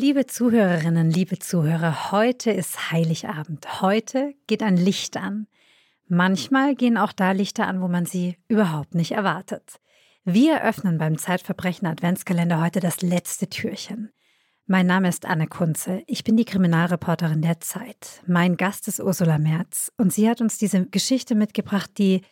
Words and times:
Liebe 0.00 0.26
Zuhörerinnen, 0.26 1.10
liebe 1.10 1.40
Zuhörer, 1.40 2.12
heute 2.12 2.52
ist 2.52 2.92
Heiligabend. 2.92 3.82
Heute 3.82 4.32
geht 4.46 4.62
ein 4.62 4.76
Licht 4.76 5.16
an. 5.16 5.48
Manchmal 6.06 6.76
gehen 6.76 6.96
auch 6.96 7.10
da 7.10 7.32
Lichter 7.32 7.66
an, 7.66 7.82
wo 7.82 7.88
man 7.88 8.06
sie 8.06 8.36
überhaupt 8.46 8.94
nicht 8.94 9.10
erwartet. 9.10 9.80
Wir 10.24 10.62
öffnen 10.62 10.98
beim 10.98 11.18
Zeitverbrechen 11.18 11.88
Adventskalender 11.88 12.60
heute 12.60 12.78
das 12.78 13.02
letzte 13.02 13.48
Türchen. 13.48 14.12
Mein 14.66 14.86
Name 14.86 15.08
ist 15.08 15.26
Anne 15.26 15.48
Kunze. 15.48 16.04
Ich 16.06 16.22
bin 16.22 16.36
die 16.36 16.44
Kriminalreporterin 16.44 17.42
der 17.42 17.58
Zeit. 17.58 18.22
Mein 18.24 18.56
Gast 18.56 18.86
ist 18.86 19.00
Ursula 19.00 19.38
Merz 19.38 19.90
und 19.96 20.12
sie 20.12 20.30
hat 20.30 20.40
uns 20.40 20.58
diese 20.58 20.86
Geschichte 20.86 21.34
mitgebracht, 21.34 21.90
die 21.98 22.22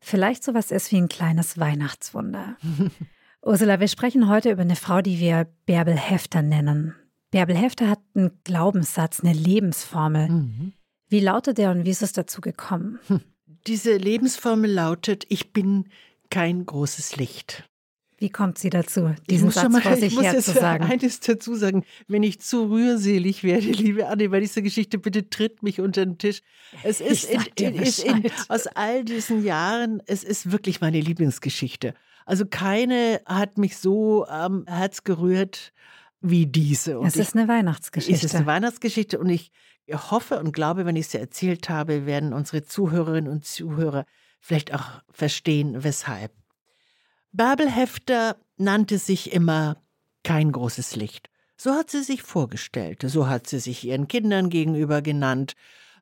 vielleicht 0.00 0.44
sowas 0.44 0.70
ist 0.70 0.92
wie 0.92 0.98
ein 0.98 1.08
kleines 1.08 1.58
Weihnachtswunder. 1.58 2.58
Ursula, 3.42 3.80
wir 3.80 3.88
sprechen 3.88 4.28
heute 4.28 4.50
über 4.50 4.62
eine 4.62 4.76
Frau, 4.76 5.00
die 5.00 5.18
wir 5.18 5.46
Bärbel 5.64 5.96
Hefter 5.96 6.42
nennen. 6.42 6.94
Bärbel 7.36 7.56
Hefter 7.58 7.90
hat 7.90 8.00
einen 8.14 8.30
Glaubenssatz, 8.44 9.20
eine 9.20 9.34
Lebensformel. 9.34 10.30
Mhm. 10.30 10.72
Wie 11.10 11.20
lautet 11.20 11.58
der 11.58 11.70
und 11.70 11.84
wie 11.84 11.90
ist 11.90 12.00
es 12.00 12.14
dazu 12.14 12.40
gekommen? 12.40 12.98
Hm. 13.08 13.20
Diese 13.66 13.94
Lebensformel 13.94 14.72
lautet, 14.72 15.26
ich 15.28 15.52
bin 15.52 15.90
kein 16.30 16.64
großes 16.64 17.16
Licht. 17.16 17.68
Wie 18.16 18.30
kommt 18.30 18.56
sie 18.56 18.70
dazu, 18.70 19.14
diesen 19.28 19.50
Satz 19.50 19.70
mal, 19.70 19.82
vor 19.82 19.96
sich 19.96 20.06
ich 20.06 20.14
muss 20.14 20.24
her 20.24 20.40
zu 20.40 20.52
sagen? 20.52 20.84
eines 20.84 21.20
dazu 21.20 21.54
sagen, 21.56 21.84
wenn 22.08 22.22
ich 22.22 22.40
zu 22.40 22.70
rührselig 22.70 23.44
werde, 23.44 23.66
liebe 23.66 24.06
Anne, 24.06 24.30
bei 24.30 24.40
dieser 24.40 24.62
Geschichte, 24.62 24.96
bitte 24.96 25.28
tritt 25.28 25.62
mich 25.62 25.78
unter 25.78 26.06
den 26.06 26.16
Tisch. 26.16 26.40
Es 26.84 27.02
ist, 27.02 27.24
in, 27.58 27.74
ist 27.74 28.02
in, 28.02 28.30
aus 28.48 28.66
all 28.66 29.04
diesen 29.04 29.44
Jahren, 29.44 30.02
es 30.06 30.24
ist 30.24 30.52
wirklich 30.52 30.80
meine 30.80 31.00
Lieblingsgeschichte. 31.00 31.92
Also 32.24 32.46
keine 32.46 33.20
hat 33.26 33.58
mich 33.58 33.76
so 33.76 34.26
am 34.26 34.64
Herz 34.66 35.04
gerührt 35.04 35.74
wie 36.20 36.46
diese. 36.46 36.98
Und 36.98 37.06
es 37.06 37.16
ist 37.16 37.36
eine 37.36 37.48
Weihnachtsgeschichte. 37.48 38.14
Es 38.14 38.24
ist 38.24 38.34
eine 38.34 38.46
Weihnachtsgeschichte 38.46 39.18
und 39.18 39.28
ich 39.28 39.52
hoffe 39.90 40.38
und 40.38 40.52
glaube, 40.52 40.84
wenn 40.84 40.96
ich 40.96 41.08
sie 41.08 41.18
erzählt 41.18 41.68
habe, 41.68 42.06
werden 42.06 42.32
unsere 42.32 42.64
Zuhörerinnen 42.64 43.30
und 43.30 43.44
Zuhörer 43.44 44.04
vielleicht 44.40 44.74
auch 44.74 45.02
verstehen, 45.10 45.84
weshalb. 45.84 46.32
Bärbel 47.32 47.70
Hefter 47.70 48.36
nannte 48.56 48.98
sich 48.98 49.32
immer 49.32 49.82
kein 50.22 50.52
großes 50.52 50.96
Licht. 50.96 51.28
So 51.56 51.72
hat 51.72 51.90
sie 51.90 52.02
sich 52.02 52.22
vorgestellt, 52.22 53.02
so 53.06 53.28
hat 53.28 53.46
sie 53.46 53.60
sich 53.60 53.84
ihren 53.84 54.08
Kindern 54.08 54.50
gegenüber 54.50 55.02
genannt, 55.02 55.54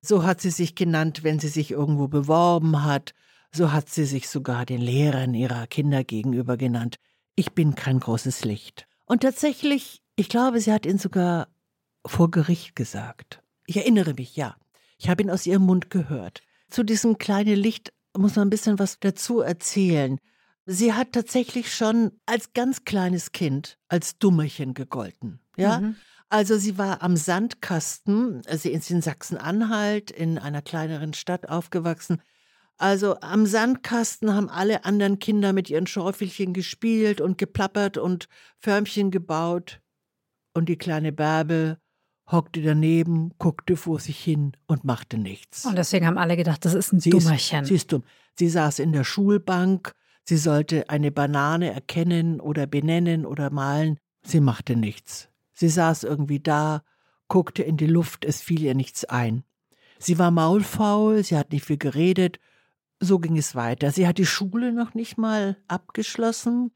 so 0.03 0.25
hat 0.25 0.41
sie 0.41 0.51
sich 0.51 0.75
genannt, 0.75 1.23
wenn 1.23 1.39
sie 1.39 1.48
sich 1.48 1.70
irgendwo 1.70 2.09
beworben 2.09 2.85
hat, 2.85 3.15
so 3.53 3.73
hat 3.73 3.89
sie 3.89 4.05
sich 4.05 4.29
sogar 4.29 4.67
den 4.67 4.81
Lehrern 4.81 5.33
ihrer 5.35 5.67
Kinder 5.67 6.05
gegenüber 6.05 6.57
genannt. 6.57 6.97
Ich 7.37 7.53
bin 7.53 7.75
kein 7.75 8.01
großes 8.01 8.45
Licht. 8.45 8.87
Und 9.07 9.23
tatsächlich 9.23 10.03
ich 10.17 10.29
glaube, 10.29 10.61
sie 10.61 10.73
hat 10.73 10.87
ihn 10.87 10.98
sogar 10.98 11.48
vor 12.07 12.31
Gericht 12.31 12.77
gesagt. 12.77 13.43
Ich 13.67 13.77
erinnere 13.77 14.15
mich, 14.15 14.37
ja. 14.37 14.57
Ich 14.98 15.09
habe 15.09 15.23
ihn 15.23 15.31
aus 15.31 15.47
ihrem 15.47 15.62
Mund 15.62 15.91
gehört. 15.91 16.43
Zu 16.70 16.83
diesem 16.83 17.19
kleinen 17.19 17.57
Licht 17.57 17.93
muss 18.17 18.37
man 18.37 18.48
ein 18.48 18.51
bisschen 18.51 18.79
was 18.79 19.01
dazu 19.01 19.41
erzählen. 19.41 20.19
Sie 20.67 20.92
hat 20.92 21.12
tatsächlich 21.12 21.75
schon 21.75 22.12
als 22.27 22.53
ganz 22.53 22.85
kleines 22.85 23.33
Kind 23.33 23.79
als 23.89 24.19
Dummerchen 24.19 24.75
gegolten. 24.75 25.41
Ja? 25.57 25.81
Mhm. 25.81 25.97
Also 26.29 26.57
sie 26.57 26.79
war 26.79 27.03
am 27.03 27.17
Sandkasten, 27.17 28.42
sie 28.51 28.70
ist 28.70 28.91
in 28.91 29.03
Sachsen-Anhalt, 29.03 30.11
in 30.11 30.39
einer 30.39 30.62
kleineren 30.62 31.12
Stadt 31.12 31.48
aufgewachsen. 31.48 32.23
Also 32.77 33.20
am 33.20 33.47
Sandkasten 33.47 34.35
haben 34.35 34.48
alle 34.48 34.85
anderen 34.85 35.19
Kinder 35.19 35.53
mit 35.53 35.70
ihren 35.70 35.87
Schaufelchen 35.87 36.55
gespielt 36.55 37.20
und 37.20 37.39
geplappert 37.39 37.98
und 37.98 38.29
Förmchen 38.59 39.11
gebaut. 39.11 39.81
Und 40.55 40.69
die 40.69 40.77
kleine 40.77 41.13
Bärbel 41.13 41.79
hockte 42.31 42.63
daneben, 42.63 43.33
guckte 43.39 43.77
vor 43.77 44.01
sich 44.01 44.19
hin 44.19 44.53
und 44.67 44.85
machte 44.85 45.19
nichts. 45.19 45.67
Und 45.67 45.77
deswegen 45.77 46.07
haben 46.07 46.19
alle 46.19 46.37
gedacht, 46.37 46.65
das 46.65 46.75
ist 46.75 46.92
ein 46.92 47.01
sie 47.01 47.11
Dummerchen. 47.11 47.63
Ist, 47.63 47.69
sie 47.69 47.75
ist 47.75 47.92
dumm. 47.92 48.05
Sie 48.39 48.48
saß 48.48 48.79
in 48.79 48.93
der 48.93 49.05
Schulbank, 49.05 49.95
sie 50.25 50.37
sollte 50.37 50.89
eine 50.89 51.11
Banane 51.11 51.73
erkennen 51.73 52.41
oder 52.41 52.67
benennen 52.67 53.27
oder 53.27 53.51
malen. 53.51 53.98
Sie 54.25 54.41
machte 54.41 54.77
nichts. 54.77 55.29
Sie 55.53 55.69
saß 55.69 56.05
irgendwie 56.05 56.41
da, 56.41 56.83
guckte 57.29 57.63
in 57.63 57.77
die 57.77 57.87
Luft, 57.87 58.25
es 58.25 58.41
fiel 58.41 58.63
ihr 58.63 58.75
nichts 58.75 59.05
ein. 59.05 59.45
Sie 59.98 60.19
war 60.19 60.31
maulfaul, 60.31 61.23
sie 61.23 61.37
hat 61.37 61.53
nicht 61.53 61.64
viel 61.64 61.79
geredet. 61.79 62.39
So 63.01 63.19
ging 63.19 63.37
es 63.37 63.55
weiter. 63.55 63.93
Sie 63.93 64.07
hat 64.07 64.19
die 64.19 64.27
Schule 64.27 64.73
noch 64.73 64.95
nicht 64.95 65.19
mal 65.19 65.57
abgeschlossen. 65.69 66.73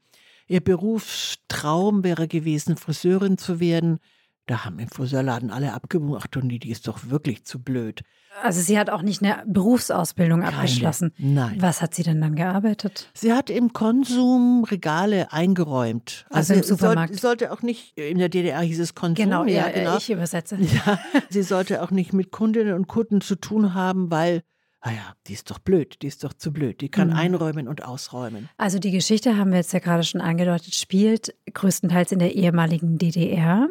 Ihr 0.49 0.61
Berufstraum 0.61 2.03
wäre 2.03 2.27
gewesen, 2.27 2.75
Friseurin 2.75 3.37
zu 3.37 3.59
werden. 3.59 3.99
Da 4.47 4.65
haben 4.65 4.79
im 4.79 4.89
Friseurladen 4.89 5.51
alle 5.51 5.73
abgewogen. 5.73 6.19
Ach, 6.19 6.25
Toni, 6.25 6.57
die 6.57 6.71
ist 6.71 6.87
doch 6.87 7.09
wirklich 7.09 7.45
zu 7.45 7.61
blöd. 7.61 8.01
Also 8.41 8.59
sie 8.59 8.79
hat 8.79 8.89
auch 8.89 9.03
nicht 9.03 9.21
eine 9.21 9.43
Berufsausbildung 9.45 10.41
Keine. 10.41 10.55
abgeschlossen. 10.55 11.13
Nein. 11.19 11.57
Was 11.59 11.83
hat 11.83 11.93
sie 11.93 12.01
denn 12.01 12.19
dann 12.19 12.33
gearbeitet? 12.33 13.11
Sie 13.13 13.31
hat 13.31 13.51
im 13.51 13.73
Konsum 13.73 14.63
Regale 14.63 15.31
eingeräumt. 15.31 16.25
Also, 16.31 16.53
also 16.53 16.53
im 16.55 16.63
Supermarkt. 16.63 17.13
Sie 17.13 17.19
sollte 17.19 17.51
auch 17.51 17.61
nicht, 17.61 17.95
in 17.95 18.17
der 18.17 18.29
DDR 18.29 18.61
hieß 18.61 18.79
es 18.79 18.95
Konsum. 18.95 19.23
Genau, 19.23 19.45
ja, 19.45 19.67
ja 19.67 19.69
genau. 19.69 19.97
ich 19.97 20.09
übersetze. 20.09 20.57
Ja, 20.85 20.99
sie 21.29 21.43
sollte 21.43 21.83
auch 21.83 21.91
nicht 21.91 22.13
mit 22.13 22.31
Kundinnen 22.31 22.73
und 22.73 22.87
Kunden 22.87 23.21
zu 23.21 23.35
tun 23.35 23.75
haben, 23.75 24.09
weil 24.09 24.41
ah 24.81 24.91
ja, 24.91 25.15
die 25.27 25.33
ist 25.33 25.51
doch 25.51 25.59
blöd, 25.59 26.01
die 26.01 26.07
ist 26.07 26.23
doch 26.23 26.33
zu 26.33 26.51
blöd, 26.51 26.81
die 26.81 26.89
kann 26.89 27.09
mhm. 27.09 27.15
einräumen 27.15 27.67
und 27.67 27.83
ausräumen. 27.83 28.49
Also 28.57 28.79
die 28.79 28.91
Geschichte 28.91 29.37
haben 29.37 29.51
wir 29.51 29.57
jetzt 29.57 29.73
ja 29.73 29.79
gerade 29.79 30.03
schon 30.03 30.21
angedeutet, 30.21 30.75
spielt 30.75 31.35
größtenteils 31.53 32.11
in 32.11 32.19
der 32.19 32.35
ehemaligen 32.35 32.97
DDR. 32.97 33.67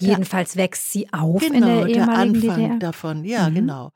Ja. 0.00 0.08
Jedenfalls 0.08 0.56
wächst 0.56 0.92
sie 0.92 1.12
auf 1.12 1.40
genau, 1.40 1.54
in 1.54 1.62
der 1.62 1.86
ehemaligen 1.86 2.40
der 2.40 2.50
Anfang 2.52 2.62
DDR. 2.62 2.78
davon, 2.78 3.24
ja, 3.24 3.48
mhm. 3.48 3.54
genau. 3.54 3.92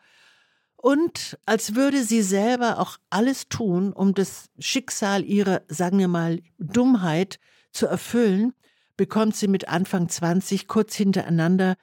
Und 0.76 1.38
als 1.46 1.74
würde 1.74 2.04
sie 2.04 2.20
selber 2.20 2.78
auch 2.78 2.98
alles 3.08 3.48
tun, 3.48 3.92
um 3.92 4.12
das 4.12 4.50
Schicksal 4.58 5.24
ihrer, 5.24 5.62
sagen 5.66 5.98
wir 5.98 6.08
mal, 6.08 6.42
Dummheit 6.58 7.38
zu 7.72 7.86
erfüllen, 7.86 8.52
bekommt 8.96 9.34
sie 9.34 9.48
mit 9.48 9.68
Anfang 9.68 10.10
20 10.10 10.68
kurz 10.68 10.94
hintereinander 10.94 11.76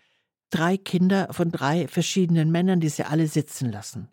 drei 0.52 0.78
Kinder 0.78 1.30
von 1.32 1.52
drei 1.52 1.88
verschiedenen 1.88 2.52
Männern, 2.52 2.80
die 2.80 2.90
sie 2.90 3.04
alle 3.04 3.28
sitzen 3.28 3.72
lassen. 3.72 4.10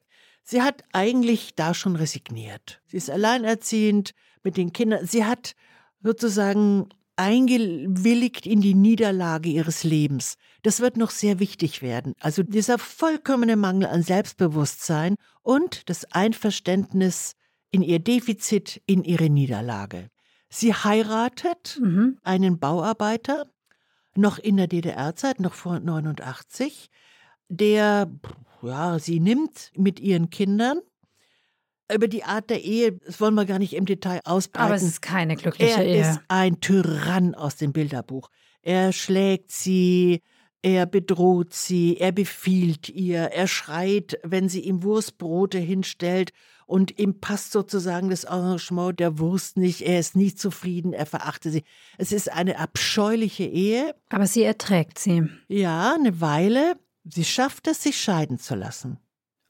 Sie 0.50 0.62
hat 0.62 0.82
eigentlich 0.94 1.56
da 1.56 1.74
schon 1.74 1.94
resigniert. 1.94 2.80
Sie 2.86 2.96
ist 2.96 3.10
alleinerziehend 3.10 4.14
mit 4.42 4.56
den 4.56 4.72
Kindern. 4.72 5.06
Sie 5.06 5.26
hat 5.26 5.54
sozusagen 6.02 6.88
eingewilligt 7.16 8.46
in 8.46 8.62
die 8.62 8.72
Niederlage 8.72 9.50
ihres 9.50 9.84
Lebens. 9.84 10.36
Das 10.62 10.80
wird 10.80 10.96
noch 10.96 11.10
sehr 11.10 11.38
wichtig 11.38 11.82
werden. 11.82 12.14
Also 12.18 12.42
dieser 12.42 12.78
vollkommene 12.78 13.56
Mangel 13.56 13.88
an 13.88 14.02
Selbstbewusstsein 14.02 15.16
und 15.42 15.90
das 15.90 16.10
Einverständnis 16.12 17.34
in 17.70 17.82
ihr 17.82 17.98
Defizit, 17.98 18.80
in 18.86 19.04
ihre 19.04 19.28
Niederlage. 19.28 20.08
Sie 20.48 20.72
heiratet 20.72 21.78
mhm. 21.78 22.16
einen 22.22 22.58
Bauarbeiter, 22.58 23.44
noch 24.14 24.38
in 24.38 24.56
der 24.56 24.66
DDR-Zeit, 24.66 25.40
noch 25.40 25.52
vor 25.52 25.78
89, 25.78 26.88
der 27.50 28.10
ja, 28.62 28.98
sie 28.98 29.20
nimmt 29.20 29.72
mit 29.76 30.00
ihren 30.00 30.30
Kindern. 30.30 30.80
Über 31.92 32.08
die 32.08 32.24
Art 32.24 32.50
der 32.50 32.62
Ehe, 32.62 32.92
das 32.92 33.20
wollen 33.20 33.34
wir 33.34 33.46
gar 33.46 33.58
nicht 33.58 33.74
im 33.74 33.86
Detail 33.86 34.20
ausbreiten. 34.24 34.66
Aber 34.66 34.74
es 34.74 34.82
ist 34.82 35.00
keine 35.00 35.36
glückliche 35.36 35.80
er 35.80 35.84
Ehe. 35.86 35.96
Er 35.96 36.10
ist 36.10 36.20
ein 36.28 36.60
Tyrann 36.60 37.34
aus 37.34 37.56
dem 37.56 37.72
Bilderbuch. 37.72 38.28
Er 38.60 38.92
schlägt 38.92 39.52
sie, 39.52 40.20
er 40.60 40.86
bedroht 40.86 41.54
sie, 41.54 41.96
er 41.98 42.12
befiehlt 42.12 42.88
ihr, 42.88 43.20
er 43.20 43.46
schreit, 43.46 44.18
wenn 44.22 44.48
sie 44.48 44.60
ihm 44.60 44.82
Wurstbrote 44.82 45.58
hinstellt 45.58 46.32
und 46.66 46.98
ihm 46.98 47.20
passt 47.20 47.52
sozusagen 47.52 48.10
das 48.10 48.26
Arrangement 48.26 49.00
der 49.00 49.18
Wurst 49.18 49.56
nicht, 49.56 49.80
er 49.80 49.98
ist 49.98 50.16
nie 50.16 50.34
zufrieden, 50.34 50.92
er 50.92 51.06
verachte 51.06 51.50
sie. 51.50 51.62
Es 51.96 52.12
ist 52.12 52.30
eine 52.30 52.58
abscheuliche 52.58 53.44
Ehe. 53.44 53.94
Aber 54.10 54.26
sie 54.26 54.42
erträgt 54.42 54.98
sie. 54.98 55.22
Ja, 55.46 55.94
eine 55.94 56.20
Weile. 56.20 56.76
Sie 57.10 57.24
schafft 57.24 57.66
es, 57.68 57.82
sich 57.82 58.00
scheiden 58.00 58.38
zu 58.38 58.54
lassen. 58.54 58.98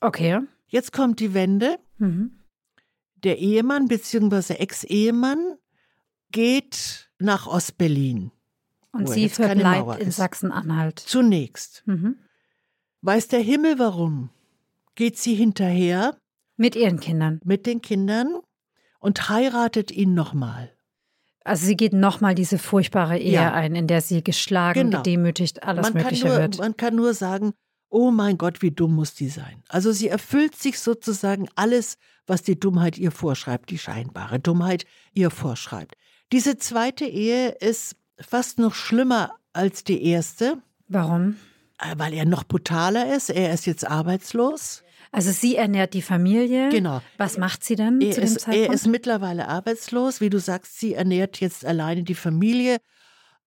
Okay. 0.01 0.41
Jetzt 0.69 0.93
kommt 0.93 1.21
die 1.21 1.35
Wende. 1.35 1.79
Mhm. 1.99 2.39
Der 3.17 3.39
Ehemann 3.39 3.89
bzw. 3.89 4.55
Ex-Ehemann 4.55 5.57
geht 6.31 7.11
nach 7.19 7.47
Ostberlin. 7.47 8.31
Und 8.93 9.09
sie 9.09 9.29
verbleibt 9.29 10.01
in 10.01 10.11
Sachsen-Anhalt. 10.11 10.99
Zunächst. 10.99 11.83
Mhm. 11.87 12.19
Weiß 13.03 13.29
der 13.29 13.41
Himmel 13.41 13.79
warum? 13.79 14.31
Geht 14.95 15.19
sie 15.19 15.35
hinterher? 15.35 16.17
Mit 16.57 16.75
ihren 16.75 16.99
Kindern. 17.01 17.41
Mit 17.45 17.67
den 17.67 17.83
Kindern 17.83 18.41
und 18.99 19.29
heiratet 19.29 19.91
ihn 19.91 20.15
nochmal. 20.15 20.73
Also 21.45 21.67
sie 21.67 21.77
geht 21.77 21.93
nochmal 21.93 22.35
diese 22.35 22.59
furchtbare 22.59 23.19
Ehe 23.19 23.33
ja. 23.33 23.53
ein, 23.53 23.75
in 23.75 23.87
der 23.87 24.01
sie 24.01 24.23
geschlagen, 24.23 24.91
genau. 24.91 25.03
gedemütigt, 25.03 25.63
alles 25.63 25.85
man 25.85 26.03
Mögliche 26.03 26.29
nur, 26.29 26.37
wird. 26.37 26.59
Man 26.59 26.77
kann 26.77 26.95
nur 26.95 27.15
sagen, 27.15 27.53
oh 27.89 28.11
mein 28.11 28.39
Gott, 28.39 28.61
wie 28.63 28.71
dumm 28.71 28.95
muss 28.95 29.15
die 29.15 29.29
sein. 29.29 29.63
Also 29.69 29.93
sie 29.93 30.09
erfüllt 30.09 30.57
sich 30.57 30.79
sozusagen 30.79 31.49
alles, 31.55 31.97
was 32.27 32.43
die 32.43 32.59
Dummheit 32.59 32.99
ihr 32.99 33.11
vorschreibt, 33.11 33.71
die 33.71 33.79
scheinbare 33.79 34.39
Dummheit 34.39 34.85
ihr 35.15 35.31
vorschreibt. 35.31 35.97
Diese 36.33 36.59
zweite 36.59 37.07
Ehe 37.07 37.49
ist 37.49 37.97
fast 38.21 38.59
noch 38.59 38.75
schlimmer 38.75 39.35
als 39.53 39.85
die 39.85 40.05
erste. 40.05 40.59
Warum? 40.89 41.37
Äh, 41.79 41.95
weil 41.97 42.13
er 42.13 42.27
noch 42.27 42.45
brutaler 42.45 43.15
ist. 43.15 43.31
Er 43.31 43.55
ist 43.55 43.67
jetzt 43.67 43.87
arbeitslos. 43.87 44.83
Also 45.13 45.31
sie 45.33 45.57
ernährt 45.57 45.95
die 45.95 46.03
Familie. 46.03 46.69
Genau. 46.69 47.01
Was 47.17 47.39
macht 47.39 47.65
sie 47.65 47.77
denn 47.77 48.01
Er 48.01 48.13
zu 48.13 48.21
dem 48.21 48.25
ist, 48.25 48.41
Zeitpunkt? 48.41 48.69
er 48.69 48.75
ist 48.75 48.87
mittlerweile 48.87 49.49
arbeitslos. 49.49 50.21
Wie 50.21 50.31
du 50.31 50.39
sagst, 50.39 50.79
sie 50.79 50.95
ernährt 50.95 51.41
jetzt 51.41 51.65
alleine 51.65 52.03
die 52.03 52.15
Familie, 52.15 52.79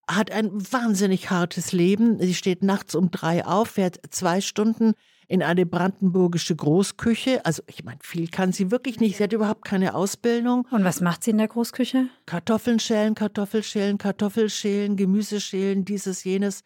hat 0.08 0.32
ein 0.32 0.50
wahnsinnig 0.72 1.30
hartes 1.30 1.72
Leben. 1.72 2.20
Sie 2.20 2.34
steht 2.34 2.64
nachts 2.64 2.96
um 2.96 3.12
drei 3.12 3.46
auf, 3.46 3.70
fährt 3.72 4.00
zwei 4.10 4.42
Stunden 4.42 4.94
in 5.28 5.42
eine 5.44 5.66
brandenburgische 5.66 6.56
Großküche. 6.56 7.46
Also 7.46 7.64
ich 7.68 7.86
meine, 7.86 8.00
viel 8.02 8.28
kann 8.28 8.52
sie 8.52 8.70
wirklich 8.70 9.00
nicht. 9.00 9.18
Sie 9.18 9.24
hat 9.24 9.32
überhaupt 9.32 9.64
keine 9.64 9.96
Ausbildung. 9.96 10.68
Und 10.72 10.84
was 10.84 11.00
macht 11.00 11.24
sie 11.24 11.32
in 11.32 11.38
der 11.38 11.48
Großküche? 11.48 12.08
Kartoffeln 12.26 12.80
schälen, 12.80 13.16
Kartoffelschälen, 13.16 13.98
Kartoffelschälen, 13.98 14.98
Gemüse 14.98 15.40
schälen, 15.40 15.86
dieses, 15.86 16.26
jenes. 16.26 16.64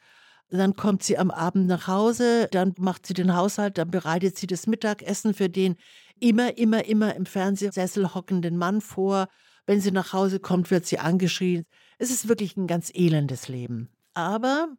Dann 0.50 0.75
kommt 0.75 1.03
sie 1.03 1.18
am 1.18 1.31
Abend 1.31 1.68
nach 1.68 1.88
Hause, 1.88 2.47
dann 2.51 2.74
macht 2.77 3.06
sie 3.06 3.13
den 3.13 3.36
Haushalt, 3.36 3.77
dann 3.77 3.89
bereitet 3.89 4.38
sie 4.38 4.47
das 4.47 4.68
Mittagessen 4.68 5.33
für 5.33 5.50
den 5.50 5.75
immer, 6.19 6.57
immer, 6.57 6.86
immer 6.86 7.15
im 7.15 7.25
Fernsehsessel 7.25 8.13
hockenden 8.13 8.57
Mann 8.57 8.81
vor. 8.81 9.27
Wenn 9.65 9.81
sie 9.81 9.92
nach 9.92 10.13
Hause 10.13 10.39
kommt, 10.39 10.69
wird 10.69 10.86
sie 10.86 11.00
angeschrien. 11.00 11.65
Es 11.97 12.12
ist 12.12 12.27
wirklich 12.27 12.56
ein 12.56 12.68
ganz 12.68 12.92
elendes 12.94 13.47
Leben. 13.47 13.89
Aber 14.13 14.69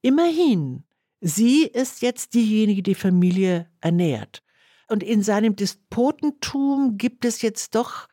immerhin, 0.00 0.84
sie 1.20 1.64
ist 1.64 2.02
jetzt 2.02 2.34
diejenige, 2.34 2.82
die 2.82 2.94
Familie 2.94 3.68
ernährt. 3.80 4.42
Und 4.88 5.02
in 5.02 5.22
seinem 5.22 5.56
Despotentum 5.56 6.96
gibt 6.96 7.24
es 7.24 7.42
jetzt 7.42 7.74
doch 7.74 8.08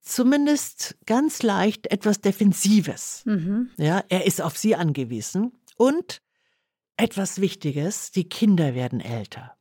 zumindest 0.00 0.96
ganz 1.06 1.42
leicht 1.42 1.90
etwas 1.90 2.20
Defensives. 2.20 3.22
Mhm. 3.26 3.70
Ja, 3.76 4.02
er 4.08 4.26
ist 4.26 4.40
auf 4.42 4.56
sie 4.56 4.74
angewiesen. 4.74 5.52
Und 5.76 6.20
etwas 7.02 7.40
Wichtiges, 7.40 8.10
die 8.10 8.28
Kinder 8.28 8.74
werden 8.74 9.00
älter. 9.00 9.56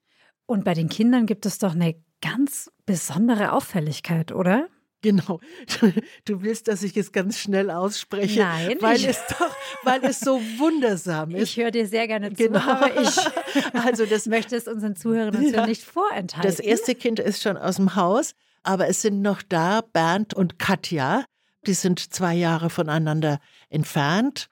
Und 0.45 0.63
bei 0.65 0.73
den 0.73 0.89
Kindern 0.89 1.25
gibt 1.25 1.45
es 1.45 1.57
doch 1.59 1.73
eine 1.73 1.95
ganz 2.21 2.71
besondere 2.85 3.51
Auffälligkeit, 3.53 4.31
oder? 4.31 4.67
Genau. 5.01 5.39
Du 6.25 6.41
willst, 6.41 6.67
dass 6.67 6.83
ich 6.83 6.97
es 6.97 7.11
ganz 7.13 7.39
schnell 7.39 7.71
ausspreche, 7.71 8.41
Nein, 8.41 8.77
weil 8.81 9.03
es 9.05 9.17
doch, 9.29 9.55
weil 9.83 10.03
es 10.03 10.19
so 10.19 10.41
wundersam 10.57 11.31
ist. 11.31 11.43
Ich 11.51 11.57
höre 11.57 11.71
dir 11.71 11.87
sehr 11.87 12.07
gerne 12.07 12.33
zu, 12.33 12.43
Genau. 12.43 12.59
aber 12.59 12.99
ich 13.01 13.15
Also 13.73 14.05
das, 14.05 14.25
möchte 14.25 14.55
es 14.57 14.67
unseren 14.67 14.95
Zuhörerinnen 14.97 15.41
Zuhörern 15.47 15.63
Ja. 15.63 15.67
nicht 15.67 15.83
vorenthalten. 15.83 16.49
das 16.51 16.59
erste 16.59 16.95
Kind 16.95 17.19
ist 17.19 17.41
schon 17.41 17.55
aus 17.55 17.77
dem 17.77 17.95
Haus, 17.95 18.33
aber 18.63 18.87
es 18.89 19.01
sind 19.01 19.21
noch 19.21 19.41
da 19.41 19.81
Bernd 19.81 20.33
und 20.33 20.59
Katja. 20.59 21.23
Die 21.65 21.73
sind 21.73 21.99
zwei 22.13 22.33
Jahre 22.35 22.69
voneinander 22.69 23.39
entfernt. 23.69 24.49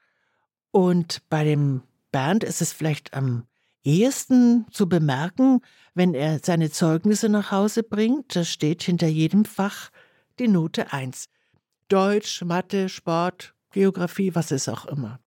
Und 0.70 1.22
bei 1.28 1.44
dem 1.44 1.82
Bernd 2.10 2.44
ist 2.44 2.62
es 2.62 2.72
vielleicht 2.72 3.14
am 3.14 3.44
ehesten 3.84 4.66
zu 4.70 4.88
bemerken, 4.88 5.60
wenn 5.94 6.14
er 6.14 6.40
seine 6.42 6.70
Zeugnisse 6.70 7.28
nach 7.28 7.50
Hause 7.50 7.82
bringt. 7.82 8.34
Da 8.36 8.44
steht 8.44 8.82
hinter 8.82 9.08
jedem 9.08 9.44
Fach 9.44 9.90
die 10.38 10.48
Note 10.48 10.92
1. 10.92 11.28
Deutsch, 11.88 12.42
Mathe, 12.42 12.88
Sport, 12.88 13.54
Geografie, 13.70 14.34
was 14.34 14.50
ist 14.50 14.68
auch 14.68 14.86
immer. 14.86 15.20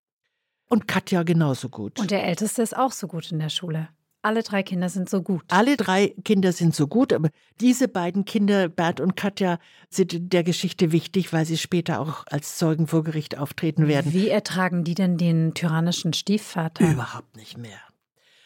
Und 0.69 0.87
Katja 0.87 1.23
genauso 1.23 1.69
gut. 1.69 1.99
Und 1.99 2.11
der 2.11 2.23
Älteste 2.23 2.61
ist 2.61 2.77
auch 2.77 2.91
so 2.91 3.07
gut 3.07 3.31
in 3.31 3.39
der 3.39 3.49
Schule. 3.49 3.89
Alle 4.23 4.43
drei 4.43 4.61
Kinder 4.61 4.87
sind 4.89 5.09
so 5.09 5.21
gut. 5.23 5.41
Alle 5.47 5.77
drei 5.77 6.09
Kinder 6.23 6.51
sind 6.51 6.75
so 6.75 6.87
gut, 6.87 7.11
aber 7.11 7.29
diese 7.59 7.87
beiden 7.87 8.23
Kinder, 8.25 8.69
Bert 8.69 8.99
und 8.99 9.15
Katja, 9.15 9.57
sind 9.89 10.13
in 10.13 10.29
der 10.29 10.43
Geschichte 10.43 10.91
wichtig, 10.91 11.33
weil 11.33 11.45
sie 11.45 11.57
später 11.57 11.99
auch 11.99 12.25
als 12.27 12.57
Zeugen 12.57 12.85
vor 12.87 13.03
Gericht 13.03 13.37
auftreten 13.37 13.87
werden. 13.87 14.13
Wie 14.13 14.29
ertragen 14.29 14.83
die 14.83 14.93
denn 14.93 15.17
den 15.17 15.53
tyrannischen 15.55 16.13
Stiefvater? 16.13 16.87
Überhaupt 16.91 17.35
nicht 17.35 17.57
mehr. 17.57 17.79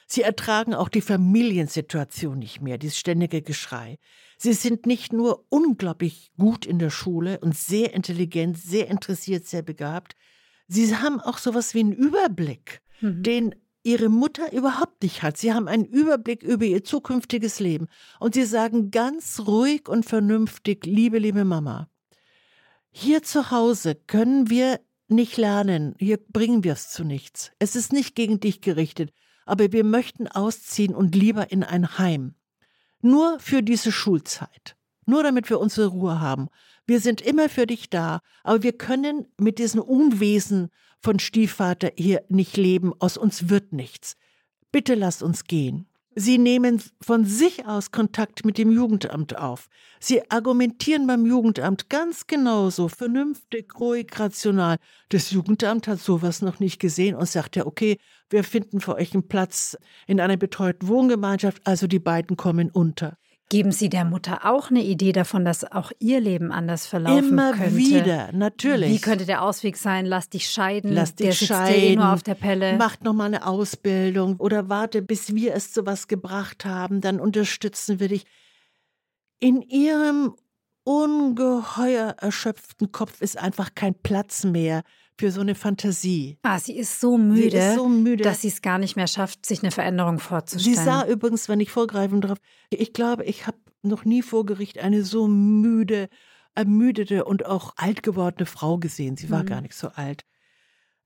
Sie 0.07 0.21
ertragen 0.21 0.73
auch 0.73 0.87
die 0.87 1.01
Familiensituation 1.01 2.37
nicht 2.37 2.61
mehr, 2.61 2.77
dieses 2.77 2.97
ständige 2.97 3.41
Geschrei. 3.41 3.97
Sie 4.37 4.53
sind 4.53 4.85
nicht 4.85 5.13
nur 5.13 5.45
unglaublich 5.49 6.31
gut 6.37 6.65
in 6.65 6.79
der 6.79 6.89
Schule 6.89 7.39
und 7.39 7.57
sehr 7.57 7.93
intelligent, 7.93 8.57
sehr 8.57 8.87
interessiert, 8.87 9.45
sehr 9.47 9.61
begabt, 9.61 10.13
sie 10.67 10.95
haben 10.95 11.19
auch 11.21 11.37
sowas 11.37 11.73
wie 11.73 11.79
einen 11.81 11.93
Überblick, 11.93 12.81
Mhm. 13.01 13.23
den 13.23 13.55
ihre 13.85 14.09
Mutter 14.09 14.51
überhaupt 14.51 15.03
nicht 15.03 15.21
hat. 15.21 15.37
Sie 15.37 15.53
haben 15.53 15.67
einen 15.67 15.85
Überblick 15.85 16.41
über 16.43 16.65
ihr 16.65 16.83
zukünftiges 16.83 17.59
Leben 17.59 17.87
und 18.19 18.33
sie 18.33 18.45
sagen 18.45 18.89
ganz 18.91 19.41
ruhig 19.45 19.87
und 19.87 20.05
vernünftig, 20.05 20.85
liebe, 20.85 21.19
liebe 21.19 21.45
Mama, 21.45 21.87
hier 22.89 23.23
zu 23.23 23.51
Hause 23.51 23.95
können 23.95 24.49
wir 24.49 24.79
nicht 25.07 25.37
lernen, 25.37 25.93
hier 25.99 26.17
bringen 26.17 26.63
wir 26.63 26.73
es 26.73 26.89
zu 26.89 27.03
nichts. 27.03 27.51
Es 27.59 27.75
ist 27.75 27.93
nicht 27.93 28.15
gegen 28.15 28.39
dich 28.39 28.61
gerichtet, 28.61 29.11
aber 29.45 29.71
wir 29.71 29.83
möchten 29.83 30.27
ausziehen 30.27 30.95
und 30.95 31.13
lieber 31.13 31.51
in 31.51 31.63
ein 31.63 31.99
Heim. 31.99 32.33
Nur 33.01 33.39
für 33.39 33.61
diese 33.61 33.91
Schulzeit. 33.91 34.75
Nur 35.05 35.21
damit 35.21 35.51
wir 35.51 35.59
unsere 35.59 35.87
Ruhe 35.87 36.19
haben. 36.19 36.47
Wir 36.87 36.99
sind 36.99 37.21
immer 37.21 37.49
für 37.49 37.67
dich 37.67 37.91
da, 37.91 38.21
aber 38.43 38.63
wir 38.63 38.73
können 38.73 39.27
mit 39.37 39.59
diesem 39.59 39.81
Unwesen 39.81 40.69
von 41.01 41.19
Stiefvater 41.19 41.91
hier 41.95 42.23
nicht 42.29 42.57
leben. 42.57 42.93
Aus 42.99 43.17
uns 43.17 43.49
wird 43.49 43.73
nichts. 43.73 44.15
Bitte 44.71 44.95
lasst 44.95 45.23
uns 45.23 45.45
gehen. 45.45 45.87
Sie 46.17 46.37
nehmen 46.37 46.81
von 47.01 47.25
sich 47.25 47.65
aus 47.65 47.91
Kontakt 47.91 48.45
mit 48.45 48.57
dem 48.57 48.71
Jugendamt 48.71 49.37
auf. 49.37 49.67
Sie 49.99 50.31
argumentieren 50.31 51.07
beim 51.07 51.25
Jugendamt 51.25 51.89
ganz 51.89 52.25
genauso, 52.25 52.87
vernünftig, 52.87 53.77
ruhig, 53.77 54.07
rational. 54.17 54.77
Das 55.09 55.31
Jugendamt 55.31 55.89
hat 55.89 55.99
sowas 55.99 56.41
noch 56.41 56.61
nicht 56.61 56.79
gesehen 56.79 57.15
und 57.15 57.27
sagt 57.27 57.57
ja, 57.57 57.65
okay, 57.65 57.97
wir 58.29 58.45
finden 58.45 58.79
für 58.79 58.95
euch 58.95 59.13
einen 59.13 59.27
Platz 59.27 59.77
in 60.07 60.21
einer 60.21 60.37
betreuten 60.37 60.87
Wohngemeinschaft, 60.87 61.61
also 61.67 61.85
die 61.85 61.99
beiden 61.99 62.37
kommen 62.37 62.71
unter. 62.71 63.17
Geben 63.49 63.71
Sie 63.71 63.89
der 63.89 64.05
Mutter 64.05 64.43
auch 64.43 64.71
eine 64.71 64.81
Idee 64.83 65.11
davon, 65.11 65.45
dass 65.45 65.71
auch 65.71 65.91
ihr 65.99 66.19
Leben 66.19 66.51
anders 66.51 66.87
verlaufen 66.87 67.29
Immer 67.29 67.53
könnte? 67.53 67.75
wieder, 67.75 68.31
natürlich. 68.33 68.91
Wie 68.91 68.99
könnte 68.99 69.25
der 69.25 69.43
Ausweg 69.43 69.77
sein? 69.77 70.07
Lass 70.07 70.29
dich 70.29 70.49
scheiden. 70.49 70.91
Lass 70.91 71.13
dich 71.13 71.27
der 71.27 71.33
sitzt 71.33 71.47
scheiden. 71.49 71.79
dir 71.81 71.87
eh 71.89 71.95
nur 71.95 72.11
auf 72.11 72.23
der 72.23 72.33
Pelle. 72.33 72.75
Macht 72.77 73.03
noch 73.03 73.13
mal 73.13 73.25
eine 73.25 73.45
Ausbildung 73.45 74.37
oder 74.37 74.67
warte, 74.69 75.03
bis 75.03 75.35
wir 75.35 75.53
es 75.53 75.71
zu 75.71 75.85
was 75.85 76.07
gebracht 76.07 76.65
haben, 76.65 77.01
dann 77.01 77.19
unterstützen 77.19 77.99
wir 77.99 78.07
dich. 78.07 78.25
In 79.39 79.61
ihrem 79.61 80.35
ungeheuer 80.83 82.15
erschöpften 82.19 82.91
Kopf 82.91 83.21
ist 83.21 83.37
einfach 83.37 83.75
kein 83.75 83.93
Platz 83.93 84.43
mehr 84.43 84.81
für 85.17 85.31
so 85.31 85.41
eine 85.41 85.55
Fantasie. 85.55 86.37
Ah, 86.43 86.59
sie 86.59 86.77
ist 86.77 86.99
so 86.99 87.17
müde, 87.17 87.51
Sie 87.51 87.57
ist 87.57 87.75
so 87.75 87.87
müde. 87.87 88.23
dass 88.23 88.41
sie 88.41 88.49
es 88.49 88.61
gar 88.61 88.77
nicht 88.77 88.95
mehr 88.95 89.07
schafft, 89.07 89.45
sich 89.45 89.61
eine 89.63 89.71
Veränderung 89.71 90.17
Sie 90.19 90.23
vorzustellen. 90.25 90.75
sah 90.77 91.05
übrigens, 91.07 91.47
wenn 91.49 91.59
ich 91.61 91.71
vorgreifen 91.71 92.21
darf, 92.21 92.37
ich 92.69 92.91
glaube, 92.93 93.23
ich 93.25 93.47
habe 93.47 93.57
noch 93.81 94.03
nie 94.05 94.21
vor 94.21 94.45
Gericht 94.45 94.79
eine 94.79 95.03
so 95.03 95.27
müde, 95.27 96.09
ermüdete 96.55 97.23
und 97.25 97.45
auch 97.45 97.73
alt 97.77 98.03
gewordene 98.03 98.45
Frau 98.45 98.77
gesehen. 98.77 99.15
Sie 99.17 99.29
war 99.29 99.43
Mhm. 99.43 99.47
gar 99.47 99.61
nicht 99.61 99.73
so 99.75 99.87
alt. 99.89 100.25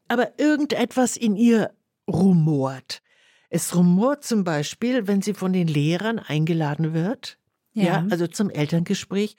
Aber 0.07 0.39
irgendetwas 0.39 1.17
in 1.17 1.35
ihr 1.35 1.71
rumort. 2.07 3.01
Es 3.49 3.75
rumort 3.75 4.23
zum 4.23 4.43
Beispiel, 4.43 5.07
wenn 5.07 5.21
sie 5.21 5.33
von 5.33 5.53
den 5.53 5.67
Lehrern 5.67 6.19
eingeladen 6.19 6.93
wird, 6.93 7.37
ja. 7.73 7.83
Ja. 7.83 8.07
also 8.09 8.27
zum 8.27 8.49
Elterngespräch. 8.49 9.35